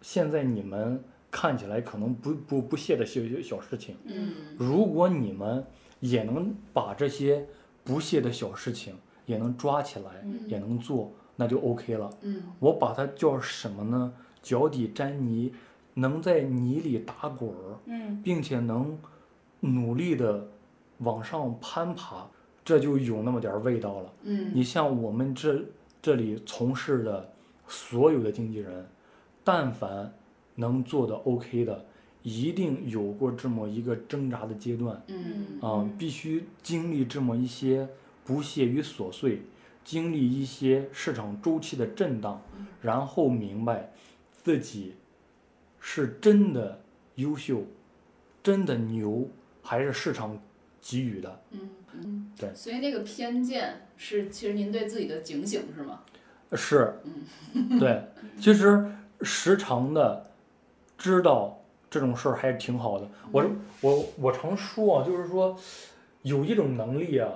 [0.00, 3.96] 现在你们看起来可能不不不屑的小小事情。
[4.04, 5.64] 嗯如果你们
[6.00, 7.46] 也能把这些
[7.82, 8.94] 不屑的小事情
[9.24, 12.10] 也能抓起来，嗯也能做，那就 OK 了。
[12.20, 14.12] 嗯我把它叫什么呢？
[14.42, 15.52] 脚底沾泥，
[15.94, 18.96] 能在泥里打滚儿，嗯并且能
[19.60, 20.46] 努力的
[20.98, 22.28] 往上攀爬，
[22.64, 24.12] 这就有那么点儿味道了。
[24.22, 24.50] 嗯。
[24.54, 25.60] 你像我们这
[26.00, 27.32] 这里从事的
[27.66, 28.86] 所有的经纪人，
[29.42, 30.12] 但凡
[30.54, 31.84] 能做的 OK 的，
[32.22, 35.02] 一定有过这么一个挣扎的阶段。
[35.08, 35.60] 嗯。
[35.60, 37.88] 啊、必须经历这么一些
[38.24, 39.42] 不屑与琐碎，
[39.84, 42.40] 经历一些市场周期的震荡，
[42.80, 43.92] 然后明白
[44.42, 44.94] 自己
[45.78, 46.80] 是真的
[47.16, 47.62] 优秀，
[48.42, 49.28] 真的牛，
[49.66, 50.38] 还是市场
[50.80, 51.40] 给予的。
[51.50, 56.02] 嗯嗯，对所以那个偏见是其实您对自己的警醒是吗？
[56.52, 56.94] 是，
[57.80, 58.04] 对，
[58.38, 58.86] 其实
[59.22, 60.30] 时常的
[60.96, 61.60] 知道
[61.90, 63.08] 这种事儿还是挺好的。
[63.32, 63.44] 我
[63.80, 65.58] 我我常说啊，就是说
[66.22, 67.32] 有一种能力啊，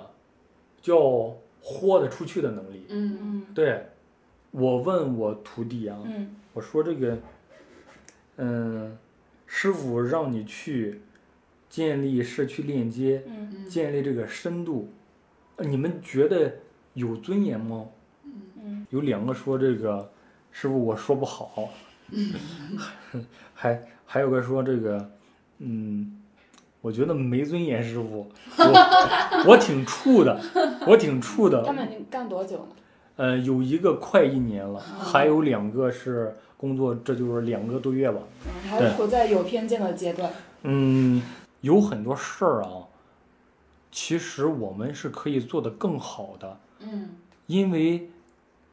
[0.81, 2.85] 叫豁得出去的能力。
[2.89, 3.85] 嗯嗯对，
[4.51, 7.17] 我问我徒弟啊，嗯我说这个，
[8.37, 8.97] 嗯，
[9.47, 11.01] 师傅让你去
[11.71, 13.23] 建立社区链接，
[13.69, 14.89] 建立这个深度，
[15.55, 16.53] 呃你们觉得
[16.95, 17.85] 有尊严吗？
[18.61, 20.11] 嗯有两个说这个
[20.51, 21.69] 师傅我说不好，
[23.55, 25.09] 还还有个说这个，
[25.59, 26.21] 嗯，
[26.81, 30.37] 我觉得没尊严师傅， 我我挺怵的，
[30.85, 31.63] 我挺怵的。
[31.63, 32.75] 他们干多久呢？
[33.15, 38.19] 呃，有一个快一年了，哦还有两个是工作，这就是两个多月吧。
[38.45, 40.29] 嗯，还处在有偏见的阶段。
[40.63, 41.21] 嗯，
[41.61, 42.87] 有很多事儿啊，
[43.91, 47.09] 其实我们是可以做得更好的，嗯
[47.47, 48.09] 因为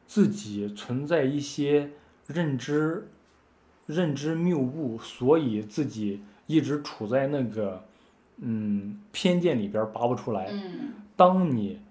[0.07, 1.91] 自己存在一些
[2.27, 3.07] 认知
[3.85, 7.83] 认知谬误，所以自己一直处在那个
[8.37, 10.47] 嗯偏见里边拔不出来。
[10.51, 11.81] 嗯当你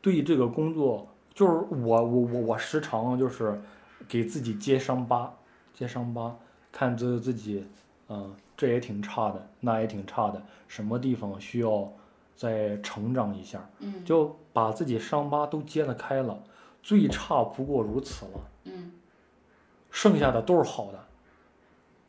[0.00, 3.60] 对这个工作，就是我我我我时常就是
[4.08, 5.32] 给自己揭伤疤，
[5.74, 6.34] 揭伤疤，
[6.72, 7.66] 看自自己，
[8.08, 11.92] 嗯、这也挺差的，那也挺差的，什么地方需要
[12.36, 16.40] 再成长一下，嗯就把自己伤疤都揭得开了，
[16.80, 18.92] 最差不过如此了，嗯
[19.90, 21.04] 剩下的都是好的，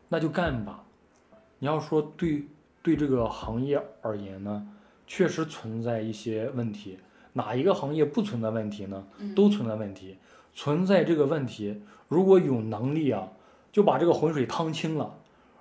[0.09, 0.83] 那就干吧。
[1.57, 2.45] 你要说对
[2.83, 4.67] 对这个行业而言呢，
[5.07, 6.99] 确实存在一些问题。
[7.33, 9.03] 哪一个行业不存在问题呢？
[9.17, 10.19] 嗯都存在问题。
[10.53, 13.27] 存在这个问题，如果有能力啊，
[13.71, 15.17] 就把这个浑水趟清了；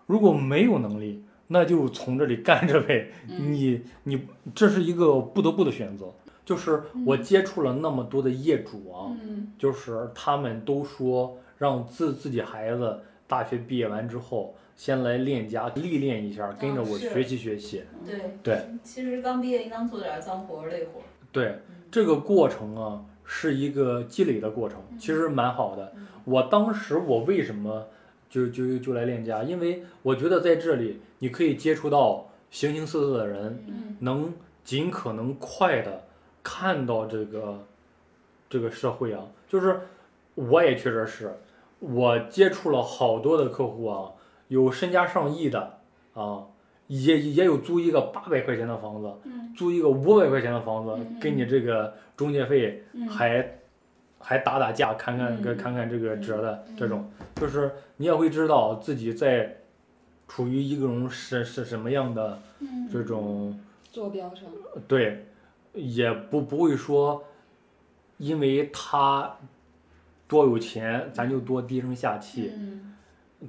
[0.06, 3.10] 如果没有能力，那就从这里干着呗。
[3.28, 6.12] 嗯你你这是一个不得不的选择。
[6.44, 17.84] 就是我接触了那么多的业主啊，嗯就是他们都说让自自己孩子大学毕业完之后，先来练家历练一下，跟着我学习学习。
[18.04, 21.04] 对对，其实刚毕业应当做点脏活累活儿。
[21.30, 21.60] 对，
[21.92, 25.92] 这个过程啊，是一个积累的过程，其实蛮好的。
[26.24, 27.86] 我当时我为什么
[28.32, 29.42] 就就就来链家？
[29.42, 34.32] 因为我觉得在这里你可以接触到形形色色的人，嗯能
[34.64, 36.04] 尽可能快的
[36.42, 37.66] 看到这个
[38.48, 39.80] 这个社会啊，就是
[40.34, 41.38] 我也确实是，
[41.80, 44.12] 我接触了好多的客户啊，
[44.48, 45.80] 有身家上亿的
[46.14, 46.46] 啊，
[46.86, 49.52] 也也有租一个八百块钱的房子，嗯。
[49.54, 53.06] 租一个五百块钱的房子嗯，给你这个中介费嗯。
[53.06, 53.58] 还
[54.22, 59.56] 还打打架，看看个看看这个折的嗯这种，就是你也会知道自己在
[60.28, 63.58] 处于一种是是什么样的嗯，这种。
[63.90, 64.44] 坐标上。
[64.88, 65.26] 对，
[65.74, 67.22] 也不不会说，
[68.16, 69.36] 因为他
[70.26, 72.94] 多有钱，咱就多低声下气；嗯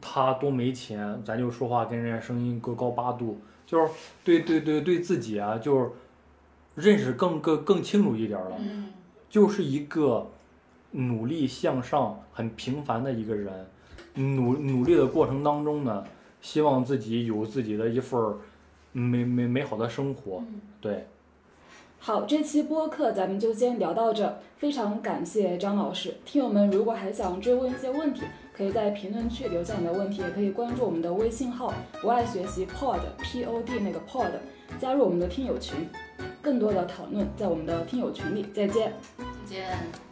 [0.02, 3.40] 他多没钱，咱就说话跟人家声音隔高八度。
[3.66, 3.90] 就是
[4.24, 5.90] 对对对对自己啊，就是
[6.76, 8.92] 认识更更更清楚一点儿了，嗯
[9.30, 10.28] 就是一个
[10.94, 13.68] 努力向上、很平凡的一个人。
[14.16, 16.04] 努努力的过程当中呢，
[16.42, 18.38] 希望自己有自己的一份儿
[18.92, 20.38] 美美美好的生活。
[20.48, 21.08] 嗯对。
[22.00, 26.14] 好，这期播客咱们就先聊到这，非常感谢张老师。
[26.26, 31.74] 听友们如果还想追问一些问题，可以在评论区留下你的问题，也可以关注我们的微信号
[32.04, 34.32] “不爱学习 Pod P O D” 那个 Pod，
[34.78, 35.88] 加入我们的听友群，
[36.42, 38.46] 更多的讨论在我们的听友群里。
[38.54, 38.92] 再见。
[39.18, 40.03] 再见。